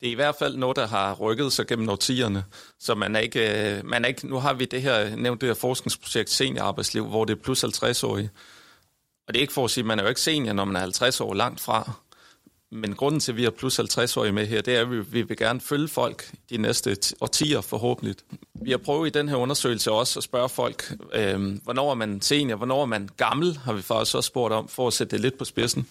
Det 0.00 0.06
er 0.06 0.12
i 0.12 0.14
hvert 0.14 0.34
fald 0.38 0.56
noget, 0.56 0.76
der 0.76 0.86
har 0.86 1.14
rykket 1.14 1.52
sig 1.52 1.66
gennem 1.66 1.88
årtierne. 1.88 2.44
Så 2.78 2.94
man 2.94 3.16
er 3.16 3.20
ikke, 3.20 3.76
øh, 3.76 3.86
man 3.86 4.04
er 4.04 4.08
ikke, 4.08 4.28
nu 4.28 4.38
har 4.38 4.52
vi 4.52 4.64
det 4.64 4.82
her, 4.82 5.16
nævnt 5.16 5.40
det 5.40 5.48
her 5.48 5.54
forskningsprojekt 5.54 6.30
Seniorarbejdsliv, 6.30 7.06
hvor 7.06 7.24
det 7.24 7.38
er 7.38 7.42
plus 7.42 7.64
50-årige. 7.64 8.30
Og 9.28 9.34
det 9.34 9.40
er 9.40 9.42
ikke 9.42 9.52
for 9.52 9.64
at 9.64 9.70
sige, 9.70 9.82
at 9.82 9.86
man 9.86 9.98
er 9.98 10.02
jo 10.02 10.08
ikke 10.08 10.20
senior, 10.20 10.52
når 10.52 10.64
man 10.64 10.76
er 10.76 10.80
50 10.80 11.20
år 11.20 11.34
langt 11.34 11.60
fra. 11.60 11.92
Men 12.70 12.94
grunden 12.94 13.20
til, 13.20 13.32
at 13.32 13.36
vi 13.36 13.44
har 13.44 13.50
plus 13.50 13.78
50-årige 13.78 14.32
med 14.32 14.46
her, 14.46 14.60
det 14.60 14.76
er, 14.76 14.80
at 14.80 14.90
vi, 14.90 15.00
vi 15.00 15.22
vil 15.22 15.36
gerne 15.36 15.60
følge 15.60 15.88
folk 15.88 16.30
de 16.50 16.56
næste 16.56 16.96
årtier 17.20 17.60
forhåbentlig. 17.60 18.16
Vi 18.62 18.70
har 18.70 18.78
prøvet 18.78 19.06
i 19.06 19.18
den 19.18 19.28
her 19.28 19.36
undersøgelse 19.36 19.92
også 19.92 20.18
at 20.18 20.22
spørge 20.24 20.48
folk, 20.48 20.92
øh, 21.12 21.58
hvornår 21.64 21.90
er 21.90 21.94
man 21.94 22.22
senior, 22.22 22.56
hvornår 22.56 22.82
er 22.82 22.86
man 22.86 23.08
gammel, 23.16 23.56
har 23.56 23.72
vi 23.72 23.82
faktisk 23.82 24.16
også 24.16 24.28
spurgt 24.28 24.54
om, 24.54 24.68
for 24.68 24.86
at 24.86 24.92
sætte 24.92 25.10
det 25.16 25.20
lidt 25.20 25.38
på 25.38 25.44
spidsen. 25.44 25.88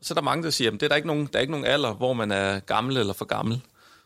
Og 0.00 0.06
så 0.06 0.14
er 0.14 0.16
der 0.16 0.22
mange, 0.22 0.44
der 0.44 0.50
siger, 0.50 0.70
at 0.70 0.74
det 0.74 0.82
er 0.82 0.88
der, 0.88 0.96
ikke 0.96 1.08
nogen, 1.08 1.28
der 1.32 1.38
er 1.38 1.40
ikke 1.40 1.50
nogen 1.50 1.66
alder, 1.66 1.92
hvor 1.94 2.12
man 2.12 2.30
er 2.30 2.60
gammel 2.60 2.96
eller 2.96 3.12
for 3.12 3.24
gammel. 3.24 3.60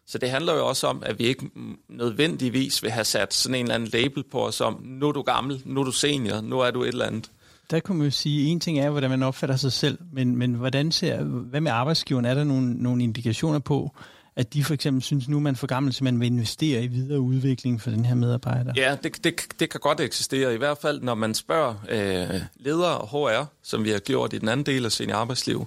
Så 0.06 0.18
det 0.18 0.30
handler 0.30 0.54
jo 0.54 0.66
også 0.66 0.86
om, 0.86 1.02
at 1.06 1.18
vi 1.18 1.24
ikke 1.24 1.50
nødvendigvis 1.88 2.82
vil 2.82 2.90
have 2.90 3.04
sat 3.04 3.34
sådan 3.34 3.54
en 3.54 3.64
eller 3.64 3.74
anden 3.74 3.88
label 3.88 4.24
på 4.30 4.46
os 4.46 4.60
om, 4.60 4.82
nu 4.84 5.08
er 5.08 5.12
du 5.12 5.22
gammel, 5.22 5.62
nu 5.64 5.80
er 5.80 5.84
du 5.84 5.92
senior, 5.92 6.40
nu 6.40 6.60
er 6.60 6.70
du 6.70 6.82
et 6.82 6.88
eller 6.88 7.06
andet. 7.06 7.30
Der 7.70 7.80
kunne 7.80 7.98
man 7.98 8.04
jo 8.04 8.10
sige, 8.10 8.46
en 8.46 8.60
ting 8.60 8.78
er, 8.78 8.90
hvordan 8.90 9.10
man 9.10 9.22
opfatter 9.22 9.56
sig 9.56 9.72
selv, 9.72 9.98
men, 10.12 10.36
men 10.36 10.54
hvordan 10.54 10.92
ser, 10.92 11.22
hvad 11.22 11.60
med 11.60 11.70
arbejdsgiveren? 11.70 12.24
Er 12.24 12.34
der 12.34 12.44
nogle, 12.44 12.74
nogle 12.74 13.02
indikationer 13.02 13.58
på, 13.58 13.96
at 14.36 14.54
de 14.54 14.64
for 14.64 14.74
eksempel 14.74 15.02
synes, 15.02 15.28
nu 15.28 15.36
er 15.36 15.40
man 15.40 15.56
for 15.56 15.66
gammel, 15.66 15.92
så 15.92 16.04
man 16.04 16.20
vil 16.20 16.26
investere 16.26 16.84
i 16.84 16.86
videre 16.86 17.20
udvikling 17.20 17.80
for 17.80 17.90
den 17.90 18.04
her 18.04 18.14
medarbejder? 18.14 18.72
Ja, 18.76 18.96
det, 19.02 19.24
det, 19.24 19.40
det 19.60 19.70
kan 19.70 19.80
godt 19.80 20.00
eksistere. 20.00 20.54
I 20.54 20.56
hvert 20.56 20.78
fald, 20.78 21.02
når 21.02 21.14
man 21.14 21.34
spørger 21.34 21.74
øh, 21.88 22.40
ledere 22.56 22.98
og 22.98 23.08
HR, 23.08 23.44
som 23.62 23.84
vi 23.84 23.90
har 23.90 23.98
gjort 23.98 24.32
i 24.32 24.38
den 24.38 24.48
anden 24.48 24.66
del 24.66 24.84
af 24.84 24.92
sin 24.92 25.10
arbejdsliv, 25.10 25.66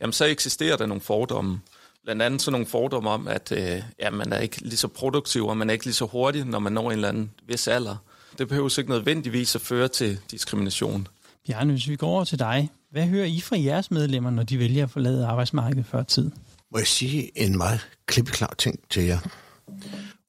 jamen 0.00 0.12
så 0.12 0.24
eksisterer 0.24 0.76
der 0.76 0.86
nogle 0.86 1.00
fordomme. 1.00 1.60
Blandt 2.04 2.22
andet 2.22 2.42
sådan 2.42 2.52
nogle 2.52 2.66
fordomme 2.66 3.10
om, 3.10 3.28
at 3.28 3.52
øh, 3.52 3.82
ja, 4.00 4.10
man 4.10 4.32
er 4.32 4.38
ikke 4.38 4.60
lige 4.60 4.76
så 4.76 4.88
produktiv, 4.88 5.46
og 5.46 5.56
man 5.56 5.70
er 5.70 5.72
ikke 5.72 5.84
lige 5.84 5.94
så 5.94 6.04
hurtig, 6.04 6.44
når 6.44 6.58
man 6.58 6.72
når 6.72 6.86
en 6.86 6.92
eller 6.92 7.08
anden 7.08 7.30
vis 7.46 7.68
alder. 7.68 7.96
Det 8.38 8.48
behøver 8.48 8.78
ikke 8.78 8.90
nødvendigvis 8.90 9.54
at 9.54 9.60
føre 9.60 9.88
til 9.88 10.18
diskrimination. 10.30 11.08
Bjarne, 11.46 11.72
hvis 11.72 11.88
vi 11.88 11.96
går 11.96 12.08
over 12.08 12.24
til 12.24 12.38
dig, 12.38 12.70
hvad 12.90 13.06
hører 13.06 13.24
I 13.24 13.40
fra 13.40 13.58
jeres 13.58 13.90
medlemmer, 13.90 14.30
når 14.30 14.42
de 14.42 14.58
vælger 14.58 14.84
at 14.84 14.90
forlade 14.90 15.26
arbejdsmarkedet 15.26 15.86
før 15.86 16.02
tid? 16.02 16.30
Må 16.76 16.80
jeg 16.80 16.86
sige 16.86 17.38
en 17.38 17.56
meget 17.56 17.88
klippeklar 18.06 18.54
ting 18.58 18.88
til 18.90 19.02
jer? 19.02 19.18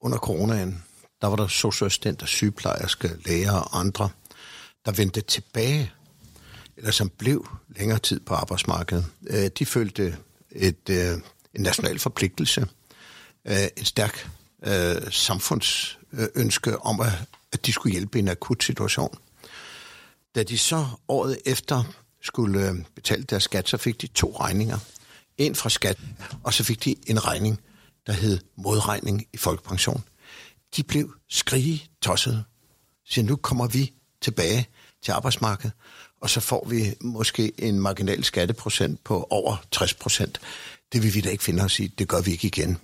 Under 0.00 0.18
coronaen, 0.18 0.84
der 1.20 1.28
var 1.28 1.36
der 1.36 1.46
socioassistenter, 1.46 2.26
sygeplejersker, 2.26 3.08
læger 3.26 3.52
og 3.52 3.80
andre, 3.80 4.08
der 4.84 4.92
vendte 4.92 5.20
tilbage, 5.20 5.92
eller 6.76 6.90
som 6.90 7.08
blev 7.08 7.48
længere 7.68 7.98
tid 7.98 8.20
på 8.20 8.34
arbejdsmarkedet. 8.34 9.06
Øh, 9.26 9.50
de 9.58 9.66
følte 9.66 10.16
et, 10.50 10.90
øh, 10.90 11.12
en 11.54 11.60
national 11.60 11.98
forpligtelse, 11.98 12.66
øh, 13.44 13.66
en 13.76 13.84
stærk 13.84 14.28
samfundsønske 15.10 16.78
om, 16.78 17.00
at 17.52 17.66
de 17.66 17.72
skulle 17.72 17.92
hjælpe 17.92 18.18
i 18.18 18.22
en 18.22 18.28
akut 18.28 18.64
situation. 18.64 19.18
Da 20.34 20.42
de 20.42 20.58
så 20.58 20.86
året 21.08 21.38
efter 21.46 21.84
skulle 22.22 22.84
betale 22.94 23.22
deres 23.22 23.42
skat, 23.42 23.68
så 23.68 23.76
fik 23.76 24.00
de 24.00 24.06
to 24.06 24.36
regninger 24.40 24.78
ind 25.38 25.54
fra 25.54 25.68
skat, 25.68 25.98
og 26.44 26.54
så 26.54 26.64
fik 26.64 26.84
de 26.84 26.94
en 27.06 27.24
regning, 27.24 27.60
der 28.06 28.12
hed 28.12 28.38
modregning 28.56 29.26
i 29.32 29.36
folkepension. 29.36 30.04
De 30.76 30.82
blev 30.82 31.14
skrige 31.28 31.84
tosset. 32.02 32.44
Så 33.06 33.22
nu 33.22 33.36
kommer 33.36 33.66
vi 33.66 33.92
tilbage 34.20 34.68
til 35.02 35.12
arbejdsmarkedet, 35.12 35.72
og 36.20 36.30
så 36.30 36.40
får 36.40 36.66
vi 36.70 36.94
måske 37.00 37.52
en 37.58 37.80
marginal 37.80 38.24
skatteprocent 38.24 39.04
på 39.04 39.26
over 39.30 39.56
60 39.70 39.94
procent. 39.94 40.40
Det 40.92 41.02
vil 41.02 41.14
vi 41.14 41.20
da 41.20 41.30
ikke 41.30 41.44
finde 41.44 41.64
os 41.64 41.80
i. 41.80 41.86
Det 41.86 42.08
gør 42.08 42.20
vi 42.20 42.30
ikke 42.30 42.46
igen. 42.46 42.78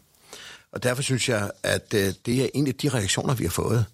Og 0.72 0.82
derfor 0.82 1.02
synes 1.02 1.28
jeg, 1.28 1.50
at 1.62 1.94
øh, 1.94 2.14
det 2.26 2.42
er 2.42 2.48
en 2.54 2.66
af 2.66 2.74
de 2.74 2.88
reaktioner, 2.88 3.34
vi 3.34 3.44
har 3.44 3.50
fået 3.50 3.86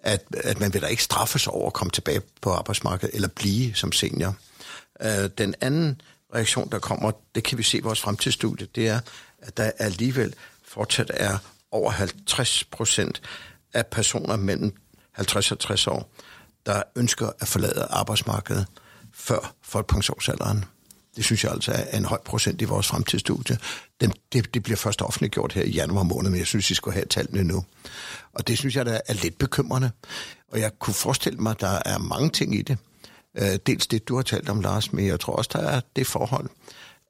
at, 0.00 0.24
at 0.34 0.60
man 0.60 0.74
vil 0.74 0.82
da 0.82 0.86
ikke 0.86 1.02
straffes 1.02 1.46
over 1.46 1.66
at 1.66 1.72
komme 1.72 1.90
tilbage 1.90 2.20
på 2.40 2.52
arbejdsmarkedet 2.52 3.14
eller 3.14 3.28
blive 3.28 3.74
som 3.74 3.92
senior. 3.92 4.36
Øh, 5.02 5.30
den 5.38 5.54
anden 5.60 6.00
reaktion, 6.34 6.70
der 6.70 6.78
kommer, 6.78 7.10
det 7.34 7.44
kan 7.44 7.58
vi 7.58 7.62
se 7.62 7.78
i 7.78 7.80
vores 7.80 8.00
fremtidsstudie, 8.00 8.66
det 8.74 8.88
er, 8.88 9.00
at 9.38 9.56
der 9.56 9.70
alligevel 9.78 10.34
fortsat 10.64 11.10
er 11.14 11.38
over 11.70 11.90
50 11.90 12.64
procent 12.64 13.22
af 13.74 13.86
personer 13.86 14.36
mellem 14.36 14.72
50 15.12 15.52
og 15.52 15.58
60 15.58 15.86
år, 15.86 16.10
der 16.66 16.82
ønsker 16.96 17.30
at 17.40 17.48
forlade 17.48 17.86
arbejdsmarkedet 17.90 18.66
før 19.12 19.54
folkepensionsalderen. 19.62 20.64
Det 21.16 21.24
synes 21.24 21.44
jeg 21.44 21.52
altså 21.52 21.72
er 21.72 21.98
en 21.98 22.04
høj 22.04 22.18
procent 22.24 22.62
i 22.62 22.64
vores 22.64 22.86
fremtidsstudie. 22.86 23.58
Det, 24.00 24.12
det, 24.32 24.54
det 24.54 24.62
bliver 24.62 24.76
først 24.76 25.02
offentliggjort 25.02 25.52
her 25.52 25.62
i 25.62 25.70
januar 25.70 26.02
måned, 26.02 26.30
men 26.30 26.38
jeg 26.38 26.46
synes, 26.46 26.70
I 26.70 26.74
skulle 26.74 26.94
have 26.94 27.06
tallene 27.06 27.44
nu. 27.44 27.64
Og 28.32 28.48
det 28.48 28.58
synes 28.58 28.76
jeg, 28.76 28.86
der 28.86 29.00
er 29.06 29.14
lidt 29.14 29.38
bekymrende. 29.38 29.90
Og 30.52 30.60
jeg 30.60 30.78
kunne 30.78 30.94
forestille 30.94 31.38
mig, 31.38 31.50
at 31.50 31.60
der 31.60 31.82
er 31.84 31.98
mange 31.98 32.30
ting 32.30 32.54
i 32.54 32.62
det. 32.62 32.78
Øh, 33.34 33.58
dels 33.66 33.86
det, 33.86 34.08
du 34.08 34.16
har 34.16 34.22
talt 34.22 34.48
om, 34.48 34.60
Lars, 34.60 34.92
men 34.92 35.06
jeg 35.06 35.20
tror 35.20 35.36
også, 35.36 35.50
der 35.52 35.58
er 35.58 35.80
det 35.96 36.06
forhold, 36.06 36.50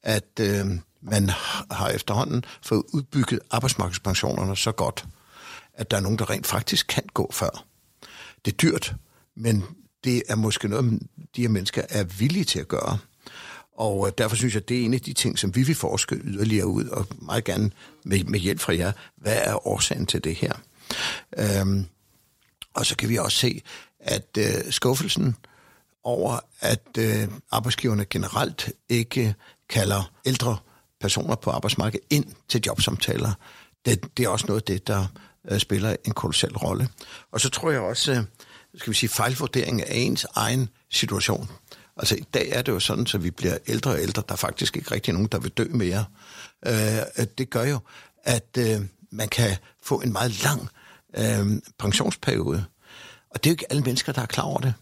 at 0.02 0.40
øh, 0.40 0.66
man 1.00 1.28
har 1.70 1.88
efterhånden 1.88 2.44
fået 2.62 2.82
udbygget 2.92 3.40
arbejdsmarkedspensionerne 3.50 4.56
så 4.56 4.72
godt, 4.72 5.04
at 5.74 5.90
der 5.90 5.96
er 5.96 6.00
nogen, 6.00 6.18
der 6.18 6.30
rent 6.30 6.46
faktisk 6.46 6.86
kan 6.86 7.04
gå 7.14 7.30
før. 7.32 7.64
Det 8.44 8.52
er 8.52 8.56
dyrt, 8.56 8.94
men 9.36 9.64
det 10.04 10.22
er 10.28 10.36
måske 10.36 10.68
noget, 10.68 11.00
de 11.36 11.40
her 11.40 11.48
mennesker 11.48 11.82
er 11.88 12.04
villige 12.04 12.44
til 12.44 12.58
at 12.58 12.68
gøre. 12.68 12.98
Og 13.76 14.06
øh, 14.06 14.12
derfor 14.18 14.36
synes 14.36 14.54
jeg, 14.54 14.68
det 14.68 14.80
er 14.80 14.84
en 14.84 14.94
af 14.94 15.00
de 15.00 15.12
ting, 15.12 15.38
som 15.38 15.54
vi 15.54 15.62
vil 15.62 15.74
forske 15.74 16.14
yderligere 16.14 16.66
ud, 16.66 16.84
og 16.84 17.06
meget 17.22 17.44
gerne 17.44 17.70
med, 18.04 18.24
med 18.24 18.40
hjælp 18.40 18.60
fra 18.60 18.76
jer. 18.76 18.92
Hvad 19.16 19.36
er 19.36 19.66
årsagen 19.66 20.06
til 20.06 20.24
det 20.24 20.34
her? 20.34 20.52
Øhm, 21.38 21.86
og 22.74 22.86
så 22.86 22.96
kan 22.96 23.08
vi 23.08 23.16
også 23.16 23.38
se, 23.38 23.62
at 24.00 24.28
øh, 24.38 24.70
skuffelsen 24.70 25.36
over, 26.08 26.40
at 26.60 26.88
øh, 26.98 27.28
arbejdsgiverne 27.50 28.04
generelt 28.04 28.72
ikke 28.88 29.34
kalder 29.68 30.12
ældre 30.26 30.56
personer 31.00 31.34
på 31.34 31.50
arbejdsmarkedet 31.50 32.06
ind 32.10 32.24
til 32.48 32.62
jobsamtaler, 32.66 33.32
det, 33.84 34.16
det 34.16 34.24
er 34.24 34.28
også 34.28 34.46
noget 34.46 34.60
af 34.60 34.64
det, 34.64 34.86
der 34.86 35.06
øh, 35.50 35.58
spiller 35.58 35.96
en 36.04 36.12
kolossal 36.12 36.56
rolle. 36.56 36.88
Og 37.32 37.40
så 37.40 37.48
tror 37.50 37.70
jeg 37.70 37.80
også, 37.80 38.12
øh, 38.12 38.18
skal 38.74 38.90
vi 38.90 38.96
sige, 38.96 39.10
fejlvurdering 39.10 39.82
af 39.82 39.94
ens 39.94 40.26
egen 40.34 40.68
situation. 40.90 41.50
Altså 41.96 42.14
i 42.14 42.24
dag 42.34 42.48
er 42.50 42.62
det 42.62 42.72
jo 42.72 42.80
sådan, 42.80 43.06
så 43.06 43.18
vi 43.18 43.30
bliver 43.30 43.58
ældre 43.66 43.90
og 43.90 44.02
ældre. 44.02 44.22
Der 44.28 44.32
er 44.32 44.36
faktisk 44.36 44.76
ikke 44.76 44.94
rigtig 44.94 45.14
nogen, 45.14 45.28
der 45.32 45.38
vil 45.38 45.50
dø 45.50 45.64
mere. 45.70 46.04
Øh, 46.66 47.26
det 47.38 47.50
gør 47.50 47.64
jo, 47.64 47.78
at 48.24 48.58
øh, 48.58 48.80
man 49.10 49.28
kan 49.28 49.56
få 49.82 50.00
en 50.00 50.12
meget 50.12 50.44
lang 50.44 50.68
øh, 51.16 51.62
pensionsperiode. 51.78 52.64
Og 53.30 53.44
det 53.44 53.50
er 53.50 53.50
jo 53.50 53.54
ikke 53.54 53.70
alle 53.70 53.82
mennesker, 53.82 54.12
der 54.12 54.22
er 54.22 54.26
klar 54.26 54.44
over 54.44 54.60
det. 54.60 54.74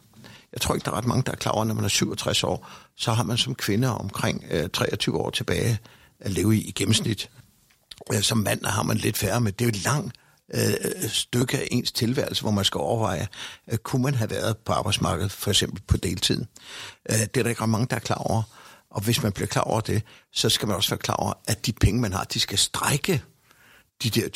Jeg 0.52 0.60
tror 0.60 0.74
ikke, 0.74 0.84
der 0.84 0.90
er 0.90 0.96
ret 0.96 1.06
mange, 1.06 1.22
der 1.22 1.32
er 1.32 1.36
klar 1.36 1.52
over, 1.52 1.64
når 1.64 1.74
man 1.74 1.84
er 1.84 1.88
67 1.88 2.44
år, 2.44 2.68
så 2.96 3.12
har 3.12 3.22
man 3.22 3.36
som 3.36 3.54
kvinde 3.54 3.98
omkring 3.98 4.44
øh, 4.50 4.68
23 4.70 5.16
år 5.16 5.30
tilbage 5.30 5.78
at 6.20 6.30
leve 6.30 6.56
i, 6.56 6.60
i 6.60 6.72
gennemsnit. 6.72 7.30
Øh, 8.12 8.22
som 8.22 8.38
mand 8.38 8.64
har 8.64 8.82
man 8.82 8.96
lidt 8.96 9.16
færre, 9.16 9.40
men 9.40 9.52
det 9.52 9.60
er 9.60 9.64
jo 9.64 9.68
et 9.68 9.84
langt 9.84 10.16
øh, 10.54 11.08
stykke 11.08 11.58
af 11.58 11.68
ens 11.70 11.92
tilværelse, 11.92 12.42
hvor 12.42 12.50
man 12.50 12.64
skal 12.64 12.78
overveje, 12.78 13.28
øh, 13.72 13.78
kunne 13.78 14.02
man 14.02 14.14
have 14.14 14.30
været 14.30 14.56
på 14.56 14.72
arbejdsmarkedet, 14.72 15.32
for 15.32 15.50
eksempel 15.50 15.82
på 15.82 15.96
deltid. 15.96 16.44
Øh, 17.10 17.16
det 17.18 17.36
er 17.36 17.42
der 17.42 17.48
ikke 17.48 17.62
ret 17.62 17.68
mange, 17.68 17.86
der 17.90 17.96
er 17.96 18.00
klar 18.00 18.16
over. 18.16 18.42
Og 18.90 19.02
hvis 19.02 19.22
man 19.22 19.32
bliver 19.32 19.46
klar 19.46 19.62
over 19.62 19.80
det, 19.80 20.02
så 20.32 20.48
skal 20.48 20.68
man 20.68 20.76
også 20.76 20.90
være 20.90 20.98
klar 20.98 21.14
over, 21.14 21.32
at 21.46 21.66
de 21.66 21.72
penge, 21.72 22.00
man 22.00 22.12
har, 22.12 22.24
de 22.24 22.40
skal 22.40 22.58
strække 22.58 23.22
de 24.02 24.10
der 24.10 24.28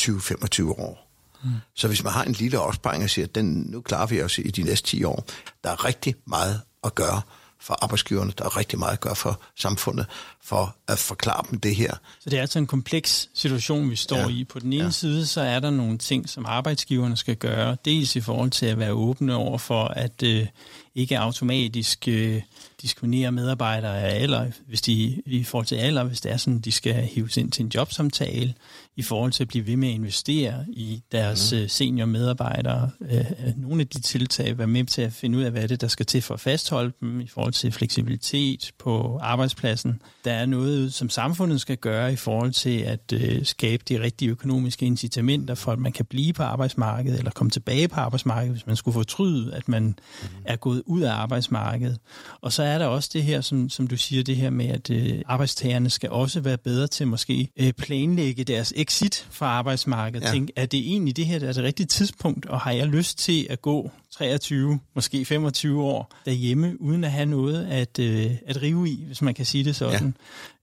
20-25 0.72 0.80
år. 0.80 1.09
Mm. 1.42 1.50
Så 1.74 1.88
hvis 1.88 2.04
man 2.04 2.12
har 2.12 2.24
en 2.24 2.32
lille 2.32 2.60
opsparing 2.60 3.04
og 3.04 3.10
siger, 3.10 3.26
at 3.26 3.34
den, 3.34 3.66
nu 3.68 3.80
klarer 3.80 4.06
vi 4.06 4.22
os 4.22 4.38
i 4.38 4.42
de 4.42 4.62
næste 4.62 4.88
10 4.88 5.04
år, 5.04 5.24
der 5.64 5.70
er 5.70 5.84
rigtig 5.84 6.14
meget 6.26 6.60
at 6.84 6.94
gøre 6.94 7.22
for 7.60 7.78
arbejdsgiverne, 7.82 8.32
der 8.38 8.44
er 8.44 8.56
rigtig 8.56 8.78
meget 8.78 8.92
at 8.92 9.00
gøre 9.00 9.16
for 9.16 9.40
samfundet, 9.56 10.06
for 10.42 10.76
at 10.88 10.98
forklare 10.98 11.44
dem 11.50 11.60
det 11.60 11.76
her. 11.76 11.94
Så 12.20 12.30
det 12.30 12.36
er 12.36 12.40
altså 12.40 12.58
en 12.58 12.66
kompleks 12.66 13.28
situation, 13.34 13.90
vi 13.90 13.96
står 13.96 14.16
ja. 14.16 14.28
i. 14.28 14.44
På 14.44 14.58
den 14.58 14.72
ene 14.72 14.84
ja. 14.84 14.90
side, 14.90 15.26
så 15.26 15.40
er 15.40 15.60
der 15.60 15.70
nogle 15.70 15.98
ting, 15.98 16.28
som 16.28 16.46
arbejdsgiverne 16.46 17.16
skal 17.16 17.36
gøre, 17.36 17.76
dels 17.84 18.16
i 18.16 18.20
forhold 18.20 18.50
til 18.50 18.66
at 18.66 18.78
være 18.78 18.92
åbne 18.92 19.34
over 19.34 19.58
for, 19.58 19.84
at 19.84 20.22
øh, 20.22 20.46
ikke 20.94 21.18
automatisk 21.18 22.08
øh, 22.08 22.42
diskriminere 22.82 23.32
medarbejdere 23.32 24.00
af 24.00 24.22
alder, 24.22 24.50
hvis 24.66 24.82
de, 24.82 25.22
i 25.26 25.44
forhold 25.44 25.66
til 25.66 25.76
alder, 25.76 26.04
hvis 26.04 26.20
det 26.20 26.32
er 26.32 26.36
sådan, 26.36 26.60
de 26.60 26.72
skal 26.72 26.94
hives 26.94 27.36
ind 27.36 27.52
til 27.52 27.64
en 27.64 27.72
jobsamtale, 27.74 28.54
i 28.96 29.02
forhold 29.02 29.32
til 29.32 29.44
at 29.44 29.48
blive 29.48 29.66
ved 29.66 29.76
med 29.76 29.88
at 29.88 29.94
investere 29.94 30.64
i 30.68 31.02
deres 31.12 31.52
mm. 31.52 31.68
senior 31.68 32.06
medarbejdere. 32.06 32.90
Øh, 33.10 33.24
nogle 33.56 33.80
af 33.80 33.88
de 33.88 34.00
tiltag 34.00 34.58
være 34.58 34.66
med 34.66 34.84
til 34.84 35.02
at 35.02 35.12
finde 35.12 35.38
ud 35.38 35.42
af, 35.42 35.50
hvad 35.50 35.62
er 35.62 35.66
det, 35.66 35.80
der 35.80 35.88
skal 35.88 36.06
til 36.06 36.22
for 36.22 36.34
at 36.34 36.40
fastholde 36.40 36.92
dem 37.00 37.20
i 37.20 37.26
forhold 37.26 37.52
til 37.52 37.72
fleksibilitet 37.72 38.72
på 38.78 39.18
arbejdspladsen. 39.22 40.02
Der 40.24 40.32
er 40.32 40.46
noget, 40.46 40.94
som 40.94 41.10
samfundet 41.10 41.60
skal 41.60 41.76
gøre 41.76 42.12
i 42.12 42.16
forhold 42.16 42.52
til 42.52 42.78
at 42.78 43.12
øh, 43.12 43.44
skabe 43.44 43.82
de 43.88 44.02
rigtige 44.02 44.30
økonomiske 44.30 44.86
incitamenter 44.86 45.54
for, 45.54 45.72
at 45.72 45.78
man 45.78 45.92
kan 45.92 46.04
blive 46.04 46.32
på 46.32 46.42
arbejdsmarkedet 46.42 47.18
eller 47.18 47.30
komme 47.30 47.50
tilbage 47.50 47.88
på 47.88 48.00
arbejdsmarkedet, 48.00 48.52
hvis 48.52 48.66
man 48.66 48.76
skulle 48.76 48.92
fortryde, 48.92 49.54
at 49.54 49.68
man 49.68 49.82
mm. 49.82 50.28
er 50.44 50.56
gået 50.56 50.82
ud 50.86 51.00
af 51.00 51.12
arbejdsmarkedet. 51.12 51.98
Og 52.40 52.52
så 52.52 52.62
er 52.62 52.78
der 52.78 52.86
også 52.86 53.10
det 53.12 53.22
her, 53.22 53.40
som, 53.40 53.68
som 53.68 53.86
du 53.86 53.96
siger, 53.96 54.22
det 54.22 54.36
her 54.36 54.50
med, 54.50 54.66
at 54.66 54.90
øh, 54.90 55.22
arbejdstagerne 55.26 55.90
skal 55.90 56.10
også 56.10 56.40
være 56.40 56.58
bedre 56.58 56.86
til 56.86 57.06
måske 57.06 57.48
øh, 57.56 57.72
planlægge 57.72 58.44
deres 58.44 58.72
exit 58.90 59.26
fra 59.30 59.46
arbejdsmarkedet. 59.46 60.26
Ja. 60.26 60.30
Tænk, 60.30 60.50
er 60.56 60.66
det 60.66 60.78
egentlig 60.80 61.16
det 61.16 61.26
her, 61.26 61.38
der 61.38 61.48
er 61.48 61.52
det 61.52 61.64
rigtige 61.64 61.86
tidspunkt, 61.86 62.46
og 62.46 62.60
har 62.60 62.70
jeg 62.70 62.86
lyst 62.86 63.18
til 63.18 63.46
at 63.50 63.62
gå 63.62 63.90
23, 64.10 64.80
måske 64.94 65.24
25 65.24 65.82
år 65.82 66.14
derhjemme, 66.24 66.80
uden 66.80 67.04
at 67.04 67.10
have 67.10 67.26
noget 67.26 67.66
at, 67.66 67.98
øh, 67.98 68.30
at 68.46 68.62
rive 68.62 68.88
i, 68.88 69.04
hvis 69.06 69.22
man 69.22 69.34
kan 69.34 69.46
sige 69.46 69.64
det 69.64 69.76
sådan. 69.76 70.14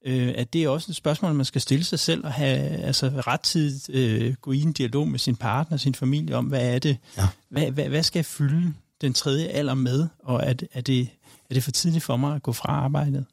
Ja. 0.06 0.12
Øh, 0.12 0.34
at 0.38 0.54
det 0.54 0.64
er 0.64 0.70
også 0.70 0.92
et 0.92 0.96
spørgsmål, 0.96 1.34
man 1.34 1.46
skal 1.46 1.62
stille 1.62 1.84
sig 1.84 2.00
selv 2.00 2.26
og 2.26 2.34
have 2.34 2.58
altså, 2.68 3.08
ret 3.28 3.42
tid 3.42 3.90
øh, 3.90 4.34
gå 4.34 4.52
i 4.52 4.62
en 4.62 4.74
dialog 4.74 5.08
med 5.08 5.20
sin 5.20 5.36
partner, 5.36 5.78
sin 5.78 5.96
familie 5.96 6.36
om, 6.36 6.46
hvad 6.46 6.76
er 6.76 6.80
det, 6.80 6.98
ja. 7.18 7.28
hvad, 7.50 7.72
hvad, 7.72 7.90
hvad 7.90 8.04
skal 8.04 8.20
jeg 8.20 8.26
fylde 8.26 8.74
den 9.02 9.14
tredje 9.14 9.46
alder 9.48 9.74
med, 9.74 10.08
og 10.20 10.42
er, 10.44 10.54
er, 10.74 10.82
det, 10.82 11.10
er 11.50 11.54
det 11.54 11.64
for 11.64 11.72
tidligt 11.72 12.04
for 12.04 12.18
mig 12.18 12.36
at 12.36 12.44
gå 12.44 12.52
fra 12.52 12.70
arbejdet? 12.70 13.26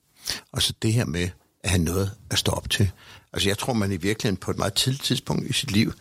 Og 0.53 0.63
så 0.63 0.73
det 0.83 0.93
her 0.93 1.05
med 1.05 1.29
at 1.65 1.71
have 1.71 1.83
noget 1.83 2.11
at 2.31 2.39
stå 2.39 2.53
op 2.53 2.71
til. 2.71 2.91
Altså 3.33 3.49
jeg 3.49 3.59
tror, 3.59 3.73
man 3.73 3.93
i 3.93 3.97
virkeligheden 3.97 4.37
på 4.37 4.51
et 4.51 4.59
meget 4.59 4.75
tidligt 4.75 5.05
tidspunkt 5.05 5.47
i 5.47 5.53
sit 5.53 5.71
liv 5.71 5.93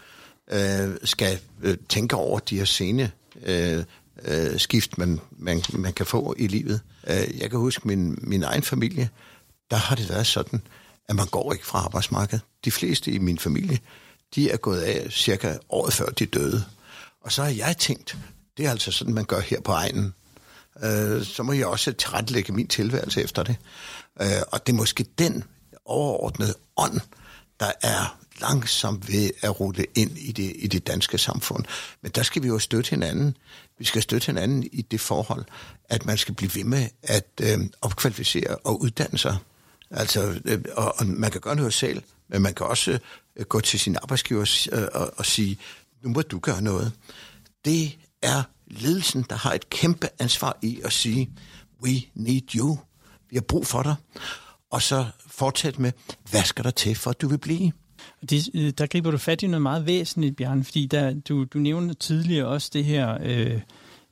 øh, 0.52 0.90
skal 1.04 1.40
øh, 1.62 1.78
tænke 1.90 2.16
over 2.16 2.40
de 2.40 2.58
her 2.58 2.66
sene 2.66 3.12
øh, 3.46 3.84
øh, 4.26 4.60
skift, 4.60 4.98
man, 4.98 5.20
man, 5.32 5.62
man 5.74 5.94
kan 5.94 6.06
få 6.06 6.36
i 6.38 6.48
livet. 6.48 6.82
Øh, 7.08 7.40
jeg 7.42 7.50
kan 7.50 7.60
huske 7.60 7.88
min, 7.88 8.18
min 8.22 8.44
egen 8.44 8.64
familie, 8.64 9.10
der 9.72 9.78
har 9.78 9.96
det 9.96 10.10
været 10.10 10.28
sådan, 10.28 10.62
at 11.10 11.16
man 11.16 11.28
går 11.28 11.54
ikke 11.54 11.66
fra 11.66 11.80
arbejdsmarkedet. 11.80 12.42
De 12.66 12.72
fleste 12.72 13.12
i 13.12 13.18
min 13.18 13.40
familie, 13.40 13.80
de 14.36 14.52
er 14.52 14.58
gået 14.58 14.82
af 14.82 15.12
cirka 15.12 15.58
året 15.70 15.94
før 15.94 16.06
de 16.06 16.26
døde. 16.26 16.64
Og 17.22 17.32
så 17.32 17.44
har 17.44 17.50
jeg 17.50 17.78
tænkt, 17.78 18.18
det 18.58 18.66
er 18.66 18.72
altså 18.72 18.92
sådan, 18.92 19.14
man 19.14 19.26
gør 19.26 19.40
her 19.40 19.62
på 19.62 19.72
egnen. 19.72 20.14
Øh, 20.84 21.24
så 21.24 21.44
må 21.44 21.54
jeg 21.54 21.68
også 21.68 21.92
tilrettelægge 21.92 22.54
min 22.54 22.68
tilværelse 22.68 23.24
efter 23.24 23.44
det. 23.44 23.56
Øh, 24.22 24.28
og 24.48 24.68
det 24.68 24.74
er 24.74 24.78
måske 24.78 25.06
den 25.18 25.44
overordnede 25.86 26.56
ånd, 26.78 27.00
der 27.60 27.72
er 27.82 28.18
langsomt 28.42 29.12
ved 29.12 29.32
at 29.42 29.60
rulle 29.60 29.86
ind 29.96 30.18
i 30.18 30.32
det, 30.32 30.54
i 30.56 30.68
det 30.68 30.88
danske 30.88 31.18
samfund. 31.18 31.66
Men 32.02 32.12
der 32.12 32.24
skal 32.24 32.44
vi 32.44 32.48
jo 32.48 32.60
støtte 32.60 32.90
hinanden. 32.90 33.38
Vi 33.78 33.86
skal 33.86 34.02
støtte 34.02 34.26
hinanden 34.26 34.64
i 34.72 34.82
det 34.82 35.02
forhold, 35.02 35.46
at 35.90 36.06
man 36.06 36.18
skal 36.18 36.36
blive 36.36 36.56
ved 36.56 36.64
med 36.64 36.88
at 37.04 37.28
øh, 37.42 37.60
opkvalificere 37.82 38.56
og 38.56 38.82
uddanne 38.82 39.18
sig. 39.18 39.38
Altså, 39.92 40.40
øh, 40.46 40.64
og, 40.76 40.96
og 41.00 41.06
man 41.06 41.32
kan 41.32 41.42
gøre 41.42 41.56
noget 41.56 41.74
selv, 41.74 42.04
men 42.30 42.42
man 42.42 42.54
kan 42.54 42.66
også 42.66 43.00
øh, 43.36 43.46
gå 43.46 43.60
til 43.60 43.80
sin 43.80 43.96
arbejdsgiver 43.96 44.68
øh, 44.72 44.88
og, 44.94 45.14
og 45.18 45.26
sige, 45.26 45.58
nu 46.04 46.10
må 46.10 46.22
du 46.22 46.40
gøre 46.40 46.62
noget. 46.62 46.92
Det 47.66 47.98
er 48.22 48.44
ledelsen, 48.68 49.26
der 49.30 49.36
har 49.36 49.54
et 49.54 49.70
kæmpe 49.70 50.10
ansvar 50.20 50.58
i 50.62 50.82
at 50.84 50.94
sige, 50.94 51.30
we 51.84 52.02
need 52.14 52.56
you. 52.56 52.78
Vi 53.30 53.36
har 53.36 53.42
brug 53.42 53.68
for 53.68 53.84
dig. 53.84 53.96
Og 54.72 54.82
så 54.82 55.06
fortsætte 55.38 55.82
med, 55.82 55.92
hvad 56.32 56.44
skal 56.44 56.64
der 56.64 56.72
til, 56.72 56.96
for 56.96 57.10
at 57.10 57.22
du 57.22 57.28
vil 57.28 57.38
blive? 57.38 57.72
Det, 58.30 58.50
øh, 58.54 58.74
der 58.78 58.86
griber 58.86 59.12
du 59.12 59.18
fat 59.18 59.44
i 59.44 59.48
noget 59.48 59.62
meget 59.62 59.86
væsentligt, 59.86 60.38
Bjørn, 60.38 60.64
fordi 60.64 60.86
der, 60.86 61.14
du, 61.14 61.44
du 61.44 61.60
nævnte 61.60 61.94
tidligere 61.94 62.48
også 62.48 62.70
det 62.74 62.86
her 62.86 63.18
øh, 63.22 63.62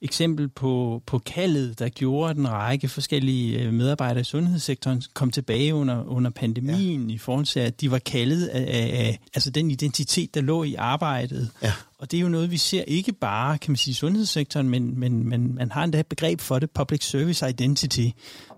eksempel 0.01 0.47
på, 0.47 1.03
på 1.05 1.19
kaldet, 1.19 1.79
der 1.79 1.89
gjorde, 1.89 2.29
at 2.29 2.37
en 2.37 2.51
række 2.51 2.87
forskellige 2.87 3.59
øh, 3.59 3.73
medarbejdere 3.73 4.21
i 4.21 4.23
sundhedssektoren 4.23 5.03
kom 5.13 5.31
tilbage 5.31 5.75
under, 5.75 6.03
under 6.03 6.31
pandemien 6.31 7.09
ja. 7.09 7.15
i 7.15 7.17
forhold 7.17 7.45
til, 7.45 7.59
at 7.59 7.81
de 7.81 7.91
var 7.91 7.99
kaldet 7.99 8.47
af, 8.47 8.61
af, 8.61 9.05
af 9.05 9.19
altså 9.33 9.49
den 9.49 9.71
identitet, 9.71 10.35
der 10.35 10.41
lå 10.41 10.63
i 10.63 10.75
arbejdet. 10.75 11.49
Ja. 11.63 11.73
Og 12.01 12.11
det 12.11 12.17
er 12.17 12.21
jo 12.21 12.29
noget, 12.29 12.51
vi 12.51 12.57
ser 12.57 12.83
ikke 12.87 13.11
bare, 13.11 13.57
kan 13.57 13.71
man 13.71 13.77
sige, 13.77 13.91
i 13.91 13.93
sundhedssektoren, 13.93 14.69
men, 14.69 14.99
men, 14.99 15.29
men 15.29 15.55
man 15.55 15.71
har 15.71 15.83
endda 15.83 15.99
et 15.99 16.07
begreb 16.07 16.41
for 16.41 16.59
det, 16.59 16.71
public 16.71 17.03
service 17.03 17.49
identity, 17.49 18.07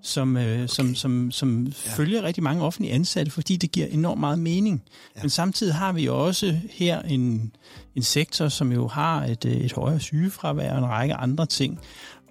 som, 0.01 0.37
øh, 0.37 0.43
okay. 0.43 0.67
som, 0.67 0.95
som, 0.95 1.31
som 1.31 1.65
ja. 1.65 1.71
følger 1.71 2.23
rigtig 2.23 2.43
mange 2.43 2.63
offentlige 2.63 2.93
ansatte, 2.93 3.31
fordi 3.31 3.55
det 3.55 3.71
giver 3.71 3.87
enormt 3.87 4.19
meget 4.19 4.39
mening. 4.39 4.83
Ja. 5.15 5.21
Men 5.21 5.29
samtidig 5.29 5.73
har 5.73 5.91
vi 5.91 6.07
også 6.07 6.57
her 6.71 7.01
en, 7.01 7.51
en 7.95 8.03
sektor, 8.03 8.47
som 8.47 8.71
jo 8.71 8.87
har 8.87 9.25
et, 9.25 9.45
et 9.45 9.73
højere 9.73 9.99
sygefravær 9.99 10.71
og 10.71 10.77
en 10.77 10.85
række 10.85 11.13
andre 11.13 11.45
ting. 11.45 11.79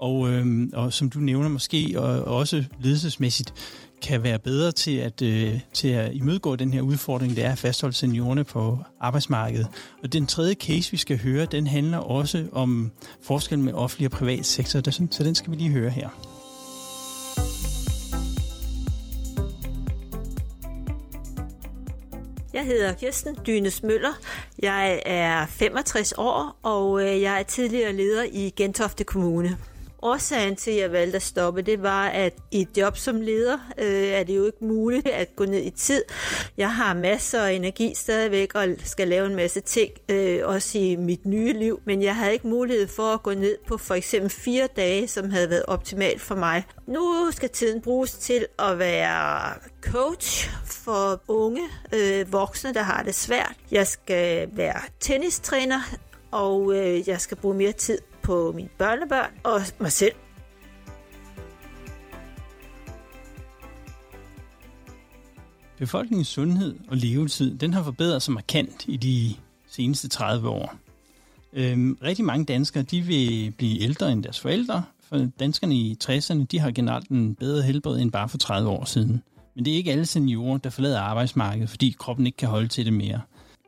Og, 0.00 0.30
øh, 0.30 0.68
og 0.72 0.92
som 0.92 1.10
du 1.10 1.18
nævner 1.18 1.48
måske, 1.48 1.94
og 1.96 2.24
også 2.24 2.64
ledelsesmæssigt, 2.80 3.54
kan 4.02 4.22
være 4.22 4.38
bedre 4.38 4.72
til 4.72 4.96
at, 4.96 5.22
øh, 5.22 5.60
til 5.72 5.88
at 5.88 6.14
imødegå 6.14 6.56
den 6.56 6.74
her 6.74 6.82
udfordring, 6.82 7.36
det 7.36 7.44
er 7.44 7.52
at 7.52 7.58
fastholde 7.58 7.96
seniorerne 7.96 8.44
på 8.44 8.78
arbejdsmarkedet. 9.00 9.66
Og 10.02 10.12
den 10.12 10.26
tredje 10.26 10.54
case, 10.54 10.90
vi 10.90 10.96
skal 10.96 11.18
høre, 11.18 11.46
den 11.46 11.66
handler 11.66 11.98
også 11.98 12.46
om 12.52 12.92
forskellen 13.22 13.64
med 13.64 13.72
offentlig 13.72 14.06
og 14.06 14.12
privat 14.12 14.46
sektor, 14.46 14.80
så 15.10 15.24
den 15.24 15.34
skal 15.34 15.50
vi 15.50 15.56
lige 15.56 15.70
høre 15.70 15.90
her. 15.90 16.08
Jeg 22.52 22.64
hedder 22.64 22.92
Kirsten 22.92 23.36
Dynes 23.46 23.82
Møller. 23.82 24.12
Jeg 24.62 25.02
er 25.06 25.46
65 25.46 26.12
år, 26.12 26.58
og 26.62 27.02
øh, 27.02 27.22
jeg 27.22 27.38
er 27.38 27.42
tidligere 27.42 27.92
leder 27.92 28.24
i 28.32 28.52
Gentofte 28.56 29.04
Kommune. 29.04 29.58
Årsagen 30.02 30.56
til, 30.56 30.70
at 30.70 30.76
jeg 30.76 30.92
valgte 30.92 31.16
at 31.16 31.22
stoppe, 31.22 31.62
det 31.62 31.82
var, 31.82 32.06
at 32.06 32.32
i 32.50 32.60
et 32.60 32.76
job 32.76 32.96
som 32.96 33.20
leder 33.20 33.58
øh, 33.78 34.08
er 34.08 34.22
det 34.24 34.36
jo 34.36 34.46
ikke 34.46 34.64
muligt 34.64 35.08
at 35.08 35.36
gå 35.36 35.44
ned 35.44 35.62
i 35.62 35.70
tid. 35.70 36.02
Jeg 36.56 36.74
har 36.74 36.94
masser 36.94 37.42
af 37.42 37.52
energi 37.52 37.94
stadigvæk 37.94 38.54
og 38.54 38.68
skal 38.84 39.08
lave 39.08 39.26
en 39.26 39.36
masse 39.36 39.60
ting, 39.60 39.90
øh, 40.08 40.40
også 40.44 40.78
i 40.78 40.96
mit 40.96 41.26
nye 41.26 41.52
liv, 41.52 41.80
men 41.84 42.02
jeg 42.02 42.16
havde 42.16 42.32
ikke 42.32 42.46
mulighed 42.46 42.88
for 42.88 43.14
at 43.14 43.22
gå 43.22 43.34
ned 43.34 43.56
på 43.68 43.76
for 43.76 43.94
eksempel 43.94 44.30
fire 44.30 44.68
dage, 44.76 45.08
som 45.08 45.30
havde 45.30 45.50
været 45.50 45.64
optimalt 45.68 46.20
for 46.20 46.34
mig. 46.34 46.64
Nu 46.86 47.30
skal 47.30 47.48
tiden 47.48 47.80
bruges 47.80 48.12
til 48.12 48.46
at 48.58 48.78
være 48.78 49.54
coach 49.82 50.50
for 50.64 51.22
unge 51.28 51.62
øh, 51.94 52.32
voksne, 52.32 52.74
der 52.74 52.82
har 52.82 53.02
det 53.02 53.14
svært. 53.14 53.56
Jeg 53.70 53.86
skal 53.86 54.48
være 54.52 54.80
tennistræner, 55.00 55.80
og 56.30 56.74
øh, 56.76 57.08
jeg 57.08 57.20
skal 57.20 57.36
bruge 57.36 57.54
mere 57.54 57.72
tid 57.72 57.98
på 58.22 58.52
mine 58.56 58.68
børnebørn 58.78 59.30
og 59.44 59.60
mig 59.80 59.92
selv. 59.92 60.14
Befolkningens 65.78 66.28
sundhed 66.28 66.74
og 66.88 66.96
levetid, 66.96 67.58
den 67.58 67.74
har 67.74 67.82
forbedret 67.82 68.22
sig 68.22 68.34
markant 68.34 68.84
i 68.88 68.96
de 68.96 69.34
seneste 69.70 70.08
30 70.08 70.48
år. 70.48 70.74
Øhm, 71.52 71.98
rigtig 72.02 72.24
mange 72.24 72.44
danskere, 72.44 72.82
de 72.82 73.00
vil 73.00 73.54
blive 73.58 73.82
ældre 73.82 74.12
end 74.12 74.22
deres 74.22 74.40
forældre, 74.40 74.84
for 75.08 75.28
danskerne 75.40 75.74
i 75.74 75.96
60'erne, 76.04 76.44
de 76.50 76.58
har 76.58 76.70
generelt 76.70 77.08
en 77.08 77.34
bedre 77.34 77.62
helbred 77.62 78.00
end 78.00 78.12
bare 78.12 78.28
for 78.28 78.38
30 78.38 78.68
år 78.68 78.84
siden. 78.84 79.22
Men 79.54 79.64
det 79.64 79.72
er 79.72 79.76
ikke 79.76 79.92
alle 79.92 80.06
seniorer, 80.06 80.58
der 80.58 80.70
forlader 80.70 81.00
arbejdsmarkedet, 81.00 81.70
fordi 81.70 81.96
kroppen 81.98 82.26
ikke 82.26 82.36
kan 82.36 82.48
holde 82.48 82.68
til 82.68 82.84
det 82.84 82.92
mere. 82.92 83.20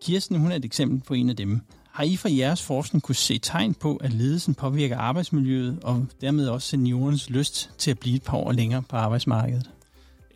Kirsten, 0.02 0.38
hun 0.38 0.52
er 0.52 0.56
et 0.56 0.64
eksempel 0.64 1.00
på 1.06 1.14
en 1.14 1.30
af 1.30 1.36
dem. 1.36 1.60
Har 1.94 2.04
I 2.04 2.16
fra 2.16 2.28
jeres 2.32 2.62
forskning 2.62 3.02
kunne 3.02 3.14
se 3.14 3.38
tegn 3.38 3.74
på, 3.74 3.96
at 3.96 4.12
ledelsen 4.12 4.54
påvirker 4.54 4.98
arbejdsmiljøet 4.98 5.78
og 5.82 6.06
dermed 6.20 6.48
også 6.48 6.68
seniorens 6.68 7.30
lyst 7.30 7.70
til 7.78 7.90
at 7.90 7.98
blive 7.98 8.16
et 8.16 8.22
par 8.22 8.36
år 8.36 8.52
længere 8.52 8.82
på 8.82 8.96
arbejdsmarkedet? 8.96 9.70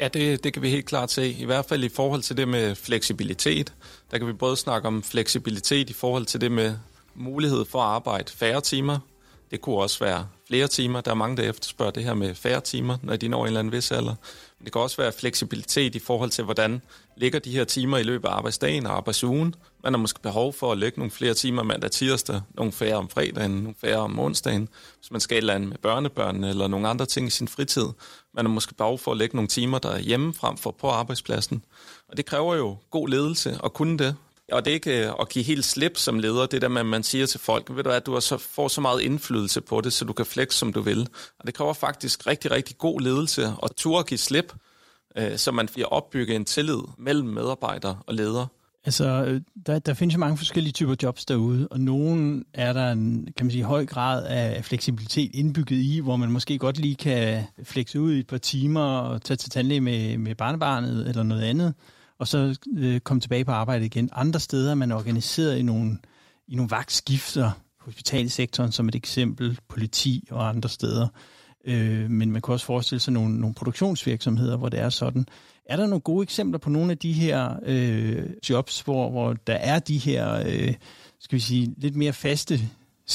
Ja, 0.01 0.09
det, 0.09 0.45
det 0.45 0.53
kan 0.53 0.63
vi 0.63 0.71
helt 0.71 0.87
klart 0.87 1.11
se. 1.11 1.31
I 1.33 1.45
hvert 1.45 1.65
fald 1.65 1.85
i 1.85 1.89
forhold 1.89 2.23
til 2.23 2.37
det 2.37 2.49
med 2.49 2.75
fleksibilitet. 2.75 3.73
Der 4.11 4.19
kan 4.19 4.27
vi 4.27 4.33
både 4.33 4.57
snakke 4.57 4.89
om 4.89 5.03
fleksibilitet 5.03 5.91
i 5.91 5.93
forhold 5.93 6.27
til 6.27 6.41
det 6.41 6.53
med 6.53 6.77
mulighed 7.15 7.65
for 7.65 7.79
at 7.79 7.89
arbejde 7.89 8.33
færre 8.33 8.61
timer. 8.61 8.99
Det 9.51 9.61
kunne 9.61 9.77
også 9.77 10.05
være 10.05 10.27
flere 10.49 10.69
timer. 10.69 11.01
Der 11.01 11.11
er 11.11 11.15
mange, 11.15 11.37
der 11.37 11.43
efterspørger 11.43 11.93
det 11.93 12.05
her 12.05 12.15
med 12.15 12.35
færre 12.35 12.61
timer, 12.61 12.97
når 13.03 13.17
de 13.17 13.29
når 13.29 13.41
en 13.41 13.47
eller 13.47 13.61
anden 13.61 13.73
vis 13.73 13.91
alder. 13.91 14.15
Men 14.59 14.65
det 14.65 14.73
kan 14.73 14.83
også 14.83 14.97
være 14.97 15.13
fleksibilitet 15.13 15.95
i 15.95 15.99
forhold 15.99 16.31
til, 16.31 16.45
hvordan 16.45 16.83
ligger 17.17 17.39
de 17.39 17.51
her 17.51 17.65
timer 17.65 17.99
i 17.99 18.03
løbet 18.03 18.29
af 18.29 18.33
arbejdsdagen 18.33 18.87
og 18.87 18.97
arbejdsugen. 18.97 19.55
Man 19.85 19.93
har 19.93 19.99
måske 19.99 20.21
behov 20.21 20.53
for 20.53 20.73
at 20.73 20.79
lægge 20.79 20.99
nogle 20.99 21.11
flere 21.11 21.35
timer 21.35 21.63
mandag 21.63 21.91
tirsdag, 21.91 22.41
nogle 22.55 22.73
færre 22.73 22.97
om 22.97 23.09
fredagen, 23.09 23.51
nogle 23.51 23.75
færre 23.81 23.99
om 23.99 24.19
onsdagen, 24.19 24.69
hvis 24.99 25.11
man 25.11 25.21
skal 25.21 25.35
et 25.35 25.39
eller 25.39 25.55
andet 25.55 25.69
med 25.69 25.79
børnebørnene 25.79 26.49
eller 26.49 26.69
nogle 26.69 26.89
andre 26.89 27.07
ting 27.07 27.27
i 27.27 27.31
sin 27.31 27.49
fritid. 27.49 27.87
Man 28.35 28.45
har 28.45 28.53
måske 28.53 28.75
behov 28.75 28.99
for 28.99 29.11
at 29.11 29.17
lægge 29.17 29.37
nogle 29.37 29.49
timer, 29.49 29.79
der 29.79 29.99
hjemme 29.99 30.35
frem 30.35 30.57
for 30.57 30.71
på 30.71 30.89
arbejdspladsen. 30.89 31.65
Og 32.09 32.17
det 32.17 32.27
kræver 32.27 32.55
jo 32.55 32.77
god 32.91 33.09
ledelse 33.09 33.59
at 33.65 33.73
kunne 33.73 33.99
det. 33.99 34.17
Og 34.53 34.65
det 34.65 34.71
er 34.71 34.75
ikke 34.75 35.07
øh, 35.07 35.13
at 35.21 35.29
give 35.29 35.45
helt 35.45 35.65
slip 35.65 35.97
som 35.97 36.19
leder, 36.19 36.47
det 36.47 36.63
der 36.63 36.69
med, 36.69 36.81
at 36.81 36.87
man 36.87 37.03
siger 37.03 37.27
til 37.27 37.41
folk, 37.41 37.77
ved 37.77 37.85
du 37.85 37.91
at 37.91 38.07
du 38.07 38.21
så, 38.21 38.37
får 38.37 38.69
så 38.69 38.81
meget 38.81 39.01
indflydelse 39.01 39.61
på 39.61 39.81
det, 39.81 39.93
så 39.93 40.05
du 40.05 40.13
kan 40.13 40.27
flex, 40.27 40.55
som 40.55 40.73
du 40.73 40.81
vil. 40.81 41.09
Og 41.39 41.47
det 41.47 41.55
kræver 41.55 41.73
faktisk 41.73 42.27
rigtig, 42.27 42.51
rigtig 42.51 42.79
god 42.79 43.01
ledelse 43.01 43.53
og 43.59 43.77
turde 43.77 44.05
give 44.05 44.19
slip, 44.19 44.53
øh, 45.17 45.39
så 45.39 45.53
man 45.53 45.69
får 45.69 45.85
opbygget 45.85 46.37
en 46.37 46.45
tillid 46.45 46.81
mellem 46.99 47.29
medarbejdere 47.29 47.99
og 48.07 48.15
ledere. 48.15 48.47
Altså, 48.89 49.25
øh, 49.25 49.41
der, 49.67 49.79
der 49.79 49.95
findes 49.95 50.15
jo 50.15 50.19
mange 50.19 50.37
forskellige 50.37 50.73
typer 50.73 50.95
jobs 51.03 51.25
derude, 51.25 51.69
og 51.71 51.81
nogen 51.81 52.45
er 52.55 52.73
der 52.73 52.93
en, 52.93 53.29
kan 53.37 53.47
man 53.47 53.51
sige, 53.51 53.65
høj 53.65 53.87
grad 53.87 54.27
af 54.27 54.65
fleksibilitet 54.65 55.31
indbygget 55.35 55.77
i, 55.77 56.01
hvor 56.01 56.17
man 56.17 56.31
måske 56.31 56.59
godt 56.59 56.79
lige 56.79 56.95
kan 56.95 57.45
flexe 57.63 58.01
ud 58.01 58.13
i 58.13 58.19
et 58.19 58.27
par 58.27 58.39
timer 58.39 58.81
og 58.81 59.23
tage 59.23 59.37
til 59.37 59.51
tandlæge 59.51 59.81
med, 59.81 60.19
med 60.19 60.35
barnebarnet 60.35 61.09
eller 61.09 61.23
noget 61.23 61.43
andet 61.43 61.75
og 62.19 62.29
så 62.29 62.59
øh, 62.77 63.01
komme 63.01 63.21
tilbage 63.21 63.45
på 63.45 63.53
arbejde 63.53 63.87
igen. 63.87 64.09
Andre 64.13 64.41
steder 64.41 64.71
er 64.71 64.75
man 64.75 64.93
organiseret 64.93 65.59
i 65.59 65.63
nogle, 65.63 65.99
i 66.49 66.55
nogle 66.55 66.71
vagtskifter, 66.71 67.51
hospitalsektoren 67.81 68.73
som 68.73 68.89
et 68.89 68.95
eksempel, 68.95 69.59
politi 69.69 70.29
og 70.31 70.49
andre 70.49 70.69
steder. 70.69 71.09
øh, 71.65 72.11
men 72.11 72.33
man 72.33 72.43
kan 72.43 72.53
også 72.53 72.67
forestille 72.67 73.01
sig 73.01 73.13
nogle, 73.13 73.41
nogle 73.41 73.55
produktionsvirksomheder, 73.55 74.57
hvor 74.57 74.69
det 74.69 74.81
er 74.81 74.89
sådan. 74.91 75.27
Er 75.69 75.77
der 75.77 75.87
nogle 75.87 76.01
gode 76.01 76.23
eksempler 76.23 76.59
på 76.59 76.71
nogle 76.71 76.91
af 76.93 76.99
de 76.99 77.13
her 77.13 77.57
øh, 77.67 78.25
jobs, 78.51 78.81
hvor, 78.81 79.11
hvor 79.11 79.33
der 79.33 79.55
er 79.55 79.79
de 79.79 79.99
her, 79.99 80.43
øh, 80.47 80.75
skal 81.21 81.37
vi 81.37 81.41
sige, 81.41 81.75
lidt 81.77 81.97
mere 81.97 82.13
faste 82.13 82.61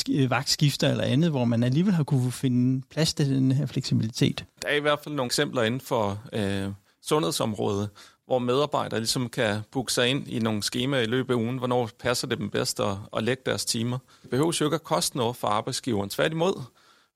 øh, 0.09 0.29
vagtskifter 0.29 0.89
eller 0.89 1.03
andet, 1.03 1.29
hvor 1.29 1.45
man 1.45 1.63
alligevel 1.63 1.93
har 1.93 2.03
kunne 2.03 2.31
finde 2.31 2.81
plads 2.89 3.13
til 3.13 3.29
den 3.29 3.51
her 3.51 3.65
fleksibilitet? 3.65 4.45
Der 4.61 4.67
er 4.67 4.75
i 4.75 4.79
hvert 4.79 4.99
fald 5.03 5.15
nogle 5.15 5.27
eksempler 5.27 5.63
inden 5.63 5.81
for 5.81 6.23
øh, 6.33 6.67
sundhedsområdet, 7.01 7.89
hvor 8.25 8.39
medarbejdere 8.39 8.99
ligesom 8.99 9.29
kan 9.29 9.59
booke 9.71 9.93
sig 9.93 10.09
ind 10.09 10.27
i 10.27 10.39
nogle 10.39 10.63
skemaer 10.63 11.01
i 11.01 11.05
løbet 11.05 11.33
af 11.33 11.37
ugen, 11.37 11.57
hvornår 11.57 11.89
passer 11.99 12.27
det 12.27 12.37
dem 12.37 12.49
bedst 12.49 12.79
at, 12.79 12.95
at 13.17 13.23
lægge 13.23 13.43
deres 13.45 13.65
timer. 13.65 13.97
Det 14.21 14.29
behøver 14.29 14.57
jo 14.61 14.65
ikke 14.65 14.75
at 14.75 14.83
koste 14.83 15.17
noget 15.17 15.35
for 15.35 15.47
arbejdsgiveren. 15.47 16.09
Tværtimod, 16.09 16.61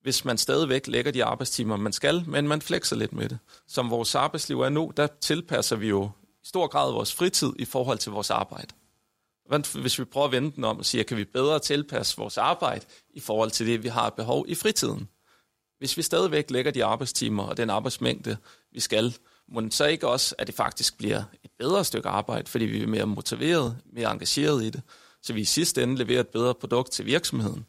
hvis 0.02 0.26
man 0.26 0.38
stadigvæk 0.38 0.88
lægger 0.88 1.12
de 1.12 1.24
arbejdstimer, 1.24 1.78
man 1.78 1.94
skal, 1.94 2.24
men 2.28 2.48
man 2.48 2.62
flexer 2.62 2.96
lidt 2.96 3.14
med 3.14 3.30
det. 3.30 3.40
Som 3.68 3.90
vores 3.90 4.16
arbejdsliv 4.16 4.62
er 4.62 4.70
nu, 4.70 4.92
der 4.98 5.08
tilpasser 5.22 5.76
vi 5.76 5.88
jo 5.88 6.10
i 6.44 6.48
stor 6.48 6.68
grad 6.68 6.92
vores 6.92 7.14
fritid 7.14 7.54
i 7.60 7.66
forhold 7.66 7.98
til 7.98 8.12
vores 8.12 8.30
arbejde. 8.30 8.74
Hvis 9.82 10.00
vi 10.00 10.06
prøver 10.06 10.26
at 10.26 10.32
vende 10.32 10.52
den 10.56 10.64
om 10.64 10.78
og 10.78 10.86
sige, 10.86 11.04
kan 11.04 11.18
vi 11.18 11.26
bedre 11.26 11.60
tilpasse 11.60 12.18
vores 12.18 12.38
arbejde 12.38 12.86
i 13.14 13.20
forhold 13.20 13.52
til 13.52 13.68
det, 13.68 13.84
vi 13.84 13.88
har 13.88 14.10
behov 14.10 14.46
i 14.48 14.56
fritiden? 14.56 15.08
Hvis 15.78 15.98
vi 15.98 16.02
stadigvæk 16.02 16.52
lægger 16.52 16.72
de 16.72 16.86
arbejdstimer 16.86 17.44
og 17.44 17.58
den 17.58 17.70
arbejdsmængde, 17.70 18.38
vi 18.72 18.80
skal, 18.80 19.16
må 19.48 19.62
det 19.62 19.74
så 19.74 19.86
ikke 19.86 20.08
også, 20.08 20.36
at 20.38 20.48
det 20.48 20.56
faktisk 20.56 20.98
bliver 20.98 21.24
et 21.44 21.52
bedre 21.60 21.84
stykke 21.84 22.10
arbejde, 22.10 22.50
fordi 22.50 22.66
vi 22.66 22.84
er 22.84 22.88
mere 22.88 23.06
motiveret, 23.06 23.78
mere 23.94 24.12
engageret 24.12 24.64
i 24.64 24.70
det, 24.70 24.82
så 25.22 25.34
vi 25.34 25.42
i 25.42 25.46
sidste 25.46 25.84
ende 25.84 25.96
leverer 25.96 26.20
et 26.20 26.28
bedre 26.28 26.56
produkt 26.56 26.92
til 26.92 27.06
virksomheden. 27.06 27.66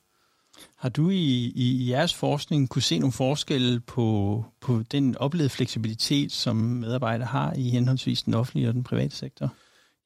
Har 0.79 0.89
du 0.89 1.11
i, 1.11 1.53
i 1.55 1.91
jeres 1.91 2.15
forskning 2.15 2.69
kunne 2.69 2.83
se 2.83 2.99
nogle 2.99 3.13
forskelle 3.13 3.81
på, 3.81 4.45
på 4.61 4.83
den 4.91 5.17
oplevede 5.17 5.49
fleksibilitet, 5.49 6.33
som 6.33 6.57
medarbejdere 6.57 7.27
har 7.27 7.53
i 7.53 7.71
henholdsvis 7.71 8.23
den 8.23 8.35
offentlige 8.35 8.69
og 8.69 8.75
den 8.75 8.85
private 8.85 9.17
sektor? 9.17 9.55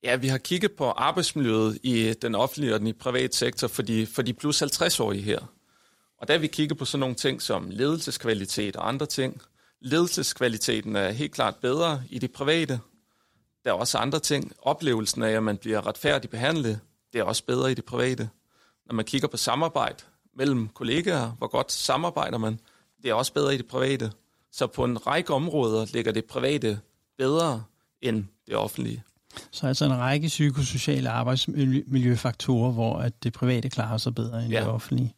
Ja, 0.04 0.16
vi 0.16 0.28
har 0.28 0.38
kigget 0.38 0.72
på 0.72 0.84
arbejdsmiljøet 0.84 1.78
i 1.82 2.14
den 2.22 2.34
offentlige 2.34 2.74
og 2.74 2.80
den 2.80 2.94
private 2.94 3.36
sektor 3.36 3.68
for 3.68 3.82
de, 3.82 4.06
for 4.06 4.22
de 4.22 4.32
plus 4.32 4.62
50-årige 4.62 5.22
her. 5.22 5.38
Og 6.18 6.28
der 6.28 6.38
vi 6.38 6.46
kigget 6.46 6.78
på 6.78 6.84
sådan 6.84 7.00
nogle 7.00 7.14
ting 7.14 7.42
som 7.42 7.70
ledelseskvalitet 7.70 8.76
og 8.76 8.88
andre 8.88 9.06
ting. 9.06 9.40
Ledelseskvaliteten 9.80 10.96
er 10.96 11.10
helt 11.10 11.32
klart 11.32 11.56
bedre 11.56 12.02
i 12.10 12.18
det 12.18 12.32
private. 12.32 12.80
Der 13.64 13.70
er 13.70 13.74
også 13.74 13.98
andre 13.98 14.18
ting. 14.18 14.52
Oplevelsen 14.62 15.22
af, 15.22 15.30
at 15.30 15.42
man 15.42 15.56
bliver 15.56 15.86
retfærdigt 15.86 16.30
behandlet, 16.30 16.80
det 17.12 17.18
er 17.18 17.24
også 17.24 17.44
bedre 17.44 17.70
i 17.70 17.74
det 17.74 17.84
private. 17.84 18.28
Når 18.86 18.94
man 18.94 19.04
kigger 19.04 19.28
på 19.28 19.36
samarbejde 19.36 20.04
mellem 20.36 20.68
kollegaer, 20.68 21.30
hvor 21.38 21.46
godt 21.46 21.72
samarbejder 21.72 22.38
man, 22.38 22.60
det 23.02 23.10
er 23.10 23.14
også 23.14 23.32
bedre 23.32 23.54
i 23.54 23.56
det 23.56 23.66
private. 23.66 24.12
Så 24.52 24.66
på 24.66 24.84
en 24.84 25.06
række 25.06 25.34
områder 25.34 25.86
ligger 25.92 26.12
det 26.12 26.24
private 26.24 26.80
bedre 27.18 27.64
end 28.00 28.24
det 28.46 28.56
offentlige. 28.56 29.02
Så 29.50 29.66
altså 29.66 29.84
en 29.84 29.98
række 29.98 30.28
psykosociale 30.28 31.10
arbejdsmiljøfaktorer, 31.10 32.72
hvor 32.72 32.98
at 32.98 33.22
det 33.22 33.32
private 33.32 33.70
klarer 33.70 33.98
sig 33.98 34.14
bedre 34.14 34.44
end 34.44 34.52
ja. 34.52 34.60
det 34.60 34.68
offentlige. 34.68 35.14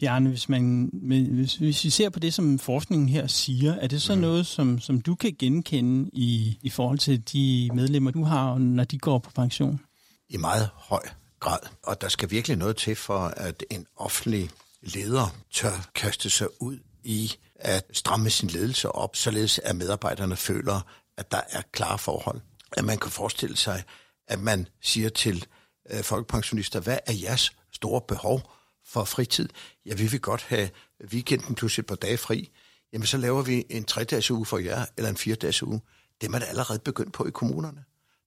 Bjarne, 0.00 0.28
hvis, 0.28 0.48
man, 0.48 0.90
hvis, 1.32 1.56
hvis 1.56 1.84
vi 1.84 1.90
ser 1.90 2.10
på 2.10 2.18
det, 2.18 2.34
som 2.34 2.58
forskningen 2.58 3.08
her 3.08 3.26
siger, 3.26 3.74
er 3.74 3.86
det 3.86 4.02
så 4.02 4.14
mm. 4.14 4.20
noget, 4.20 4.46
som, 4.46 4.78
som 4.78 5.00
du 5.00 5.14
kan 5.14 5.36
genkende 5.38 6.10
i, 6.12 6.58
i 6.62 6.70
forhold 6.70 6.98
til 6.98 7.32
de 7.32 7.70
medlemmer, 7.74 8.10
du 8.10 8.24
har, 8.24 8.58
når 8.58 8.84
de 8.84 8.98
går 8.98 9.18
på 9.18 9.30
pension? 9.30 9.80
I 10.28 10.36
meget 10.36 10.68
høj 10.74 11.02
grad. 11.42 11.60
Og 11.82 12.00
der 12.00 12.08
skal 12.08 12.30
virkelig 12.30 12.56
noget 12.56 12.76
til 12.76 12.96
for, 12.96 13.18
at 13.18 13.64
en 13.70 13.86
offentlig 13.96 14.50
leder 14.80 15.36
tør 15.50 15.90
kaste 15.94 16.30
sig 16.30 16.62
ud 16.62 16.78
i 17.04 17.36
at 17.54 17.84
stramme 17.92 18.30
sin 18.30 18.48
ledelse 18.48 18.92
op, 18.92 19.16
således 19.16 19.58
at 19.58 19.76
medarbejderne 19.76 20.36
føler, 20.36 20.80
at 21.16 21.30
der 21.30 21.40
er 21.50 21.62
klare 21.72 21.98
forhold. 21.98 22.40
At 22.76 22.84
man 22.84 22.98
kan 22.98 23.10
forestille 23.10 23.56
sig, 23.56 23.84
at 24.28 24.38
man 24.38 24.68
siger 24.80 25.08
til 25.08 25.46
øh, 25.90 26.02
folkepensionister, 26.02 26.80
hvad 26.80 26.98
er 27.06 27.12
jeres 27.12 27.52
store 27.72 28.00
behov 28.00 28.42
for 28.86 29.04
fritid? 29.04 29.48
Ja, 29.86 29.94
vi 29.94 30.06
vil 30.06 30.20
godt 30.20 30.42
have 30.42 30.70
weekenden 31.12 31.54
plus 31.54 31.78
et 31.78 31.86
par 31.86 31.94
dage 31.94 32.18
fri. 32.18 32.50
Jamen, 32.92 33.06
så 33.06 33.16
laver 33.16 33.42
vi 33.42 33.64
en 33.70 33.84
tre-dages 33.84 34.30
uge 34.30 34.46
for 34.46 34.58
jer, 34.58 34.86
eller 34.96 35.08
en 35.10 35.16
fire-dages 35.16 35.62
uge. 35.62 35.80
Det 36.20 36.26
er 36.26 36.30
man 36.30 36.42
allerede 36.42 36.78
begyndt 36.78 37.12
på 37.12 37.26
i 37.26 37.30
kommunerne. 37.30 37.84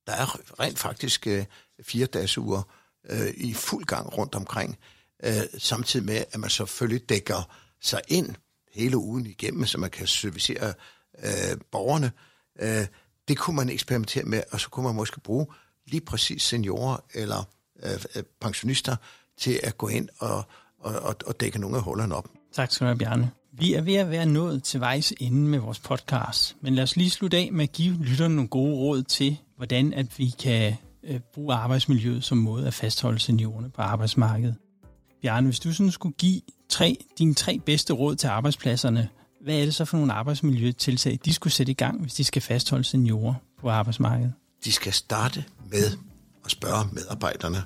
Der 0.07 0.13
er 0.13 0.59
rent 0.59 0.79
faktisk 0.79 1.27
øh, 1.27 1.45
fire-dages 1.83 2.37
uger 2.37 2.61
øh, 3.09 3.33
i 3.37 3.53
fuld 3.53 3.85
gang 3.85 4.17
rundt 4.17 4.35
omkring, 4.35 4.77
øh, 5.23 5.33
samtidig 5.57 6.05
med, 6.05 6.23
at 6.31 6.39
man 6.39 6.49
selvfølgelig 6.49 7.09
dækker 7.09 7.49
sig 7.81 8.01
ind 8.07 8.35
hele 8.73 8.97
ugen 8.97 9.25
igennem, 9.25 9.65
så 9.65 9.77
man 9.77 9.89
kan 9.89 10.07
servicere 10.07 10.73
øh, 11.23 11.57
borgerne. 11.71 12.11
Øh, 12.59 12.87
det 13.27 13.37
kunne 13.37 13.55
man 13.55 13.69
eksperimentere 13.69 14.23
med, 14.23 14.43
og 14.51 14.59
så 14.59 14.69
kunne 14.69 14.85
man 14.85 14.95
måske 14.95 15.19
bruge 15.19 15.47
lige 15.87 16.01
præcis 16.01 16.43
seniorer 16.43 16.97
eller 17.13 17.43
øh, 17.83 17.91
øh, 18.15 18.23
pensionister 18.41 18.95
til 19.37 19.59
at 19.63 19.77
gå 19.77 19.87
ind 19.87 20.09
og, 20.19 20.43
og, 20.79 20.99
og, 20.99 21.15
og 21.25 21.39
dække 21.39 21.59
nogle 21.59 21.77
af 21.77 21.83
hullerne 21.83 22.15
op. 22.15 22.27
Tak 22.53 22.71
skal 22.71 22.85
du 22.85 22.87
have, 22.87 22.97
Bjarne. 22.97 23.31
Vi 23.51 23.73
er 23.73 23.81
ved 23.81 23.95
at 23.95 24.09
være 24.09 24.25
nået 24.25 24.63
til 24.63 24.79
vejs 24.79 25.13
ende 25.19 25.41
med 25.41 25.59
vores 25.59 25.79
podcast, 25.79 26.55
men 26.61 26.75
lad 26.75 26.83
os 26.83 26.95
lige 26.95 27.09
slutte 27.09 27.37
af 27.37 27.49
med 27.51 27.63
at 27.63 27.71
give 27.71 28.03
lytterne 28.03 28.35
nogle 28.35 28.49
gode 28.49 28.75
råd 28.75 29.03
til, 29.03 29.37
hvordan 29.57 29.93
at 29.93 30.19
vi 30.19 30.29
kan 30.39 30.75
øh, 31.05 31.19
bruge 31.33 31.55
arbejdsmiljøet 31.55 32.23
som 32.23 32.37
måde 32.37 32.67
at 32.67 32.73
fastholde 32.73 33.19
seniorerne 33.19 33.69
på 33.69 33.81
arbejdsmarkedet. 33.81 34.55
Bjarne, 35.21 35.47
hvis 35.47 35.59
du 35.59 35.73
sådan 35.73 35.91
skulle 35.91 36.15
give 36.17 36.41
tre, 36.69 36.97
dine 37.17 37.33
tre 37.33 37.59
bedste 37.65 37.93
råd 37.93 38.15
til 38.15 38.27
arbejdspladserne, 38.27 39.09
hvad 39.41 39.55
er 39.55 39.65
det 39.65 39.75
så 39.75 39.85
for 39.85 39.97
nogle 39.97 40.13
arbejdsmiljøtiltag, 40.13 41.19
de 41.25 41.33
skulle 41.33 41.53
sætte 41.53 41.71
i 41.71 41.75
gang, 41.75 42.01
hvis 42.01 42.13
de 42.13 42.23
skal 42.23 42.41
fastholde 42.41 42.83
seniorer 42.83 43.33
på 43.61 43.69
arbejdsmarkedet? 43.69 44.33
De 44.65 44.71
skal 44.71 44.93
starte 44.93 45.43
med 45.71 45.97
at 46.45 46.51
spørge 46.51 46.87
medarbejderne, 46.91 47.63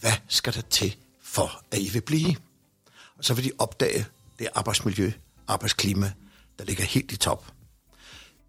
hvad 0.00 0.12
skal 0.28 0.54
der 0.54 0.60
til 0.60 0.96
for, 1.22 1.62
at 1.70 1.78
I 1.78 1.90
vil 1.92 2.00
blive? 2.00 2.36
Og 3.18 3.24
så 3.24 3.34
vil 3.34 3.44
de 3.44 3.50
opdage 3.58 4.06
det 4.38 4.48
arbejdsmiljø, 4.54 5.12
arbejdsklima, 5.48 6.12
der 6.58 6.64
ligger 6.64 6.84
helt 6.84 7.12
i 7.12 7.16
top. 7.16 7.52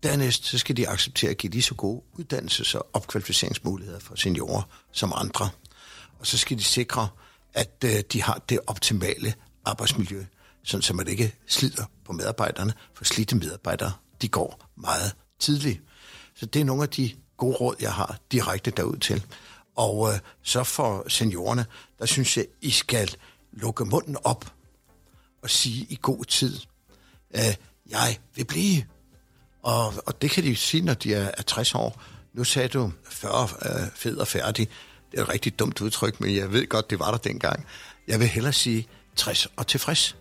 Dernæst 0.05 0.45
så 0.45 0.57
skal 0.57 0.77
de 0.77 0.89
acceptere 0.89 1.31
at 1.31 1.37
give 1.37 1.51
lige 1.51 1.61
så 1.61 1.75
gode 1.75 2.01
uddannelses- 2.19 2.77
og 2.77 2.87
opkvalificeringsmuligheder 2.93 3.99
for 3.99 4.15
seniorer 4.15 4.61
som 4.91 5.13
andre. 5.15 5.49
Og 6.19 6.27
så 6.27 6.37
skal 6.37 6.57
de 6.57 6.63
sikre, 6.63 7.07
at 7.53 7.83
øh, 7.85 8.03
de 8.13 8.21
har 8.21 8.41
det 8.49 8.59
optimale 8.67 9.33
arbejdsmiljø, 9.65 10.25
sådan 10.63 10.81
så 10.81 10.93
man 10.93 11.07
ikke 11.07 11.35
slider 11.47 11.85
på 12.05 12.13
medarbejderne, 12.13 12.73
for 12.93 13.05
slidte 13.05 13.35
medarbejdere, 13.35 13.91
de 14.21 14.27
går 14.27 14.69
meget 14.75 15.15
tidligt. 15.39 15.81
Så 16.35 16.45
det 16.45 16.59
er 16.59 16.65
nogle 16.65 16.83
af 16.83 16.89
de 16.89 17.11
gode 17.37 17.55
råd, 17.55 17.75
jeg 17.79 17.93
har 17.93 18.19
direkte 18.31 18.71
derud 18.71 18.97
til. 18.97 19.25
Og 19.75 20.13
øh, 20.13 20.19
så 20.41 20.63
for 20.63 21.09
seniorerne, 21.09 21.65
der 21.99 22.05
synes 22.05 22.37
jeg, 22.37 22.45
I 22.61 22.71
skal 22.71 23.15
lukke 23.51 23.85
munden 23.85 24.17
op 24.23 24.53
og 25.41 25.49
sige 25.49 25.85
i 25.89 25.99
god 26.01 26.25
tid, 26.25 26.59
øh, 27.35 27.55
jeg 27.89 28.17
vil 28.35 28.45
blive. 28.45 28.83
Og, 29.65 29.93
og 30.05 30.21
det 30.21 30.31
kan 30.31 30.43
de 30.43 30.55
sige, 30.55 30.83
når 30.83 30.93
de 30.93 31.13
er, 31.13 31.31
er 31.37 31.41
60 31.41 31.75
år. 31.75 32.01
Nu 32.33 32.43
sagde 32.43 32.67
du 32.67 32.91
40 33.09 33.43
øh, 33.43 33.91
fed 33.95 34.17
og 34.17 34.27
færdig. 34.27 34.69
Det 35.11 35.19
er 35.19 35.23
et 35.23 35.29
rigtig 35.29 35.59
dumt 35.59 35.81
udtryk, 35.81 36.21
men 36.21 36.35
jeg 36.35 36.51
ved 36.51 36.67
godt, 36.67 36.89
det 36.89 36.99
var 36.99 37.11
der 37.11 37.17
dengang. 37.17 37.65
Jeg 38.07 38.19
vil 38.19 38.27
hellere 38.27 38.53
sige 38.53 38.87
60 39.15 39.47
og 39.55 39.67
tilfreds. 39.67 40.15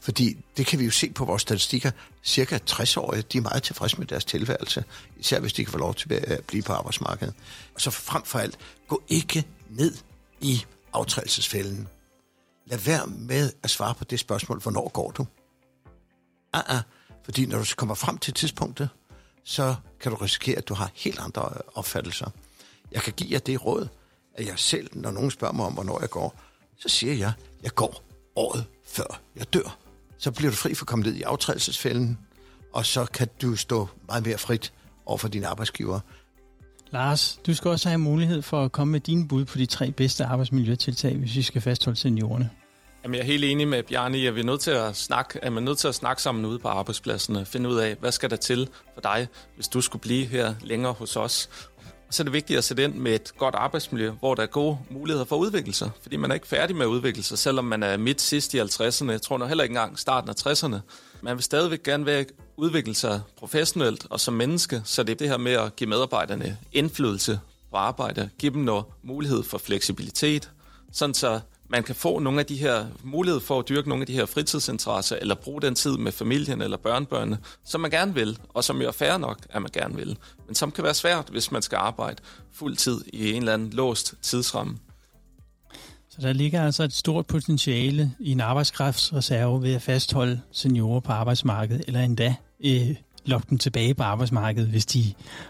Fordi 0.00 0.36
det 0.56 0.66
kan 0.66 0.78
vi 0.78 0.84
jo 0.84 0.90
se 0.90 1.10
på 1.10 1.24
vores 1.24 1.42
statistikker. 1.42 1.90
Cirka 2.24 2.58
60-årige, 2.70 3.22
de 3.22 3.38
er 3.38 3.42
meget 3.42 3.62
tilfredse 3.62 3.98
med 3.98 4.06
deres 4.06 4.24
tilværelse. 4.24 4.84
Især 5.16 5.40
hvis 5.40 5.52
de 5.52 5.64
kan 5.64 5.72
få 5.72 5.78
lov 5.78 5.94
til 5.94 6.12
at 6.12 6.32
øh, 6.32 6.38
blive 6.38 6.62
på 6.62 6.72
arbejdsmarkedet. 6.72 7.34
Og 7.74 7.80
så 7.80 7.90
frem 7.90 8.22
for 8.24 8.38
alt, 8.38 8.58
gå 8.88 9.02
ikke 9.08 9.44
ned 9.70 9.94
i 10.40 10.64
aftrædelsesfælden. 10.92 11.88
Lad 12.66 12.78
være 12.78 13.06
med 13.06 13.52
at 13.62 13.70
svare 13.70 13.94
på 13.94 14.04
det 14.04 14.20
spørgsmål, 14.20 14.60
hvornår 14.60 14.88
går 14.88 15.10
du? 15.10 15.26
Ah, 16.52 16.76
ah. 16.76 16.82
Fordi 17.24 17.46
når 17.46 17.58
du 17.58 17.64
kommer 17.76 17.94
frem 17.94 18.18
til 18.18 18.34
tidspunktet, 18.34 18.88
så 19.44 19.74
kan 20.00 20.12
du 20.12 20.16
risikere, 20.16 20.58
at 20.58 20.68
du 20.68 20.74
har 20.74 20.90
helt 20.94 21.18
andre 21.18 21.52
opfattelser. 21.74 22.30
Jeg 22.92 23.02
kan 23.02 23.12
give 23.12 23.28
jer 23.32 23.38
det 23.38 23.64
råd, 23.64 23.88
at 24.34 24.46
jeg 24.46 24.54
selv, 24.56 24.88
når 24.92 25.10
nogen 25.10 25.30
spørger 25.30 25.54
mig 25.54 25.66
om, 25.66 25.72
hvornår 25.72 26.00
jeg 26.00 26.10
går, 26.10 26.40
så 26.78 26.88
siger 26.88 27.14
jeg, 27.14 27.32
at 27.58 27.62
jeg 27.62 27.74
går 27.74 28.02
året 28.36 28.64
før 28.84 29.20
jeg 29.36 29.54
dør. 29.54 29.78
Så 30.18 30.30
bliver 30.30 30.50
du 30.50 30.56
fri 30.56 30.74
for 30.74 30.82
at 30.82 30.86
komme 30.86 31.04
ned 31.04 31.14
i 31.14 31.22
aftrædelsesfælden, 31.22 32.18
og 32.72 32.86
så 32.86 33.04
kan 33.04 33.28
du 33.42 33.56
stå 33.56 33.88
meget 34.06 34.26
mere 34.26 34.38
frit 34.38 34.72
over 35.06 35.18
for 35.18 35.28
dine 35.28 35.46
arbejdsgiver. 35.46 36.00
Lars, 36.90 37.40
du 37.46 37.54
skal 37.54 37.70
også 37.70 37.88
have 37.88 37.98
mulighed 37.98 38.42
for 38.42 38.64
at 38.64 38.72
komme 38.72 38.92
med 38.92 39.00
dine 39.00 39.28
bud 39.28 39.44
på 39.44 39.58
de 39.58 39.66
tre 39.66 39.90
bedste 39.90 40.24
arbejdsmiljøtiltag, 40.24 41.16
hvis 41.16 41.36
vi 41.36 41.42
skal 41.42 41.62
fastholde 41.62 41.98
seniorerne. 41.98 42.50
Jamen, 43.04 43.14
jeg 43.14 43.20
er 43.20 43.26
helt 43.26 43.44
enig 43.44 43.68
med 43.68 43.82
Bjarne 43.82 44.18
i, 44.18 44.26
at 44.26 44.34
vi 44.34 44.40
er 44.40 44.44
nødt 44.44 44.60
til 44.60 44.70
at 44.70 44.96
snakke, 44.96 45.44
at 45.44 45.52
man 45.52 45.62
er 45.62 45.66
nødt 45.66 45.78
til 45.78 45.88
at 45.88 45.94
snakke 45.94 46.22
sammen 46.22 46.44
ude 46.44 46.58
på 46.58 46.68
arbejdspladserne. 46.68 47.46
Finde 47.46 47.68
ud 47.68 47.76
af, 47.76 47.96
hvad 48.00 48.12
skal 48.12 48.30
der 48.30 48.36
til 48.36 48.68
for 48.94 49.00
dig, 49.00 49.28
hvis 49.54 49.68
du 49.68 49.80
skulle 49.80 50.02
blive 50.02 50.26
her 50.26 50.54
længere 50.60 50.92
hos 50.92 51.16
os. 51.16 51.50
Og 52.08 52.14
Så 52.14 52.22
er 52.22 52.24
det 52.24 52.32
vigtigt 52.32 52.58
at 52.58 52.64
sætte 52.64 52.84
ind 52.84 52.94
med 52.94 53.14
et 53.14 53.32
godt 53.38 53.54
arbejdsmiljø, 53.54 54.10
hvor 54.10 54.34
der 54.34 54.42
er 54.42 54.46
gode 54.46 54.78
muligheder 54.90 55.24
for 55.24 55.36
at 55.36 55.40
udvikle 55.40 55.72
sig. 55.72 55.90
Fordi 56.02 56.16
man 56.16 56.30
er 56.30 56.34
ikke 56.34 56.46
færdig 56.46 56.76
med 56.76 56.86
at 56.86 56.88
udvikle 56.88 57.22
sig, 57.22 57.38
selvom 57.38 57.64
man 57.64 57.82
er 57.82 57.96
midt 57.96 58.20
sidst 58.20 58.54
i 58.54 58.60
50'erne. 58.60 59.10
Jeg 59.10 59.22
tror 59.22 59.38
nok 59.38 59.48
heller 59.48 59.64
ikke 59.64 59.72
engang 59.72 59.98
starten 59.98 60.30
af 60.30 60.46
60'erne. 60.46 60.76
Man 61.22 61.36
vil 61.36 61.42
stadigvæk 61.42 61.82
gerne 61.82 62.06
være 62.06 62.24
udvikle 62.56 62.94
sig 62.94 63.20
professionelt 63.38 64.06
og 64.10 64.20
som 64.20 64.34
menneske, 64.34 64.82
så 64.84 65.02
det 65.02 65.12
er 65.12 65.16
det 65.16 65.28
her 65.28 65.36
med 65.36 65.52
at 65.52 65.76
give 65.76 65.90
medarbejderne 65.90 66.58
indflydelse 66.72 67.40
på 67.70 67.76
arbejde, 67.76 68.30
give 68.38 68.52
dem 68.52 68.62
noget 68.62 68.84
mulighed 69.02 69.42
for 69.42 69.58
fleksibilitet, 69.58 70.50
sådan 70.92 71.14
så 71.14 71.40
man 71.72 71.82
kan 71.82 71.94
få 71.94 72.18
nogle 72.18 72.40
af 72.40 72.46
de 72.46 72.56
her 72.56 72.86
muligheder 73.02 73.40
for 73.40 73.58
at 73.58 73.68
dyrke 73.68 73.88
nogle 73.88 74.02
af 74.02 74.06
de 74.06 74.12
her 74.12 74.26
fritidsinteresser, 74.26 75.16
eller 75.16 75.34
bruge 75.34 75.62
den 75.62 75.74
tid 75.74 75.96
med 75.96 76.12
familien 76.12 76.62
eller 76.62 76.76
børnebørnene, 76.76 77.38
som 77.64 77.80
man 77.80 77.90
gerne 77.90 78.14
vil, 78.14 78.38
og 78.48 78.64
som 78.64 78.82
jo 78.82 78.88
er 78.88 78.92
fair 78.92 79.16
nok, 79.16 79.38
at 79.50 79.62
man 79.62 79.70
gerne 79.72 79.96
vil. 79.96 80.18
Men 80.46 80.54
som 80.54 80.70
kan 80.70 80.84
være 80.84 80.94
svært, 80.94 81.28
hvis 81.28 81.52
man 81.52 81.62
skal 81.62 81.76
arbejde 81.76 82.22
fuld 82.52 82.76
tid 82.76 83.00
i 83.12 83.32
en 83.32 83.36
eller 83.36 83.54
anden 83.54 83.70
låst 83.70 84.14
tidsramme. 84.22 84.78
Så 86.10 86.18
der 86.20 86.32
ligger 86.32 86.64
altså 86.64 86.82
et 86.82 86.92
stort 86.92 87.26
potentiale 87.26 88.12
i 88.20 88.32
en 88.32 88.40
arbejdskraftsreserve 88.40 89.62
ved 89.62 89.74
at 89.74 89.82
fastholde 89.82 90.40
seniorer 90.52 91.00
på 91.00 91.12
arbejdsmarkedet, 91.12 91.84
eller 91.86 92.00
endda 92.00 92.34
øh, 92.64 92.96
lokke 93.24 93.46
dem 93.50 93.58
tilbage 93.58 93.94
på 93.94 94.02
arbejdsmarkedet, 94.02 94.68
hvis 94.68 94.86
de 94.86 95.04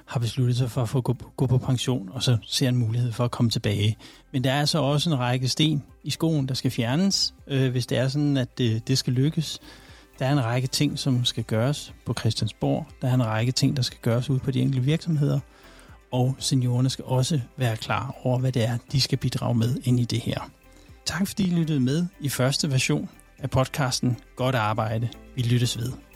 har 0.07 0.21
besluttet 0.21 0.57
sig 0.57 0.71
for 0.71 0.83
at 0.83 0.89
få 0.89 1.01
gå, 1.01 1.17
gå 1.37 1.47
på 1.47 1.59
pension, 1.59 2.11
og 2.13 2.23
så 2.23 2.37
ser 2.47 2.69
en 2.69 2.77
mulighed 2.77 3.13
for 3.13 3.25
at 3.25 3.31
komme 3.31 3.51
tilbage. 3.51 3.97
Men 4.33 4.45
der 4.45 4.53
er 4.53 4.65
så 4.65 4.79
også 4.79 5.11
en 5.11 5.19
række 5.19 5.49
sten 5.49 5.83
i 6.05 6.11
skoen, 6.11 6.49
der 6.49 6.55
skal 6.55 6.71
fjernes, 6.71 7.35
øh, 7.47 7.71
hvis 7.71 7.87
det 7.87 7.99
er 7.99 8.09
sådan, 8.09 8.37
at 8.37 8.59
det, 8.59 8.89
det 8.89 8.99
skal 8.99 9.13
lykkes. 9.13 9.61
Der 10.19 10.27
er 10.27 10.33
en 10.33 10.45
række 10.45 10.69
ting, 10.69 10.99
som 10.99 11.25
skal 11.25 11.45
gøres 11.45 11.95
på 12.07 12.15
Christiansborg. 12.15 12.87
Der 13.03 13.09
er 13.09 13.15
en 13.15 13.27
række 13.27 13.53
ting, 13.53 13.77
der 13.77 13.83
skal 13.83 13.99
gøres 14.03 14.31
ude 14.31 14.39
på 14.39 14.51
de 14.51 14.61
enkelte 14.61 14.85
virksomheder. 14.85 15.41
Og 16.13 16.37
seniorerne 16.39 16.91
skal 16.91 17.05
også 17.05 17.41
være 17.57 17.77
klar 17.77 18.17
over, 18.23 18.39
hvad 18.39 18.53
det 18.53 18.65
er, 18.65 18.79
de 18.93 19.01
skal 19.01 19.19
bidrage 19.19 19.55
med 19.55 19.77
ind 19.85 20.01
i 20.01 20.05
det 20.05 20.21
her. 20.21 20.51
Tak 21.05 21.27
fordi 21.27 21.43
I 21.43 21.55
lyttede 21.55 21.81
med 21.81 22.07
i 22.21 22.29
første 22.29 22.71
version 22.71 23.09
af 23.39 23.51
podcasten 23.51 24.17
Godt 24.37 24.55
Arbejde. 24.55 25.09
Vi 25.37 25.43
lyttes 25.43 25.79
ved. 25.79 26.12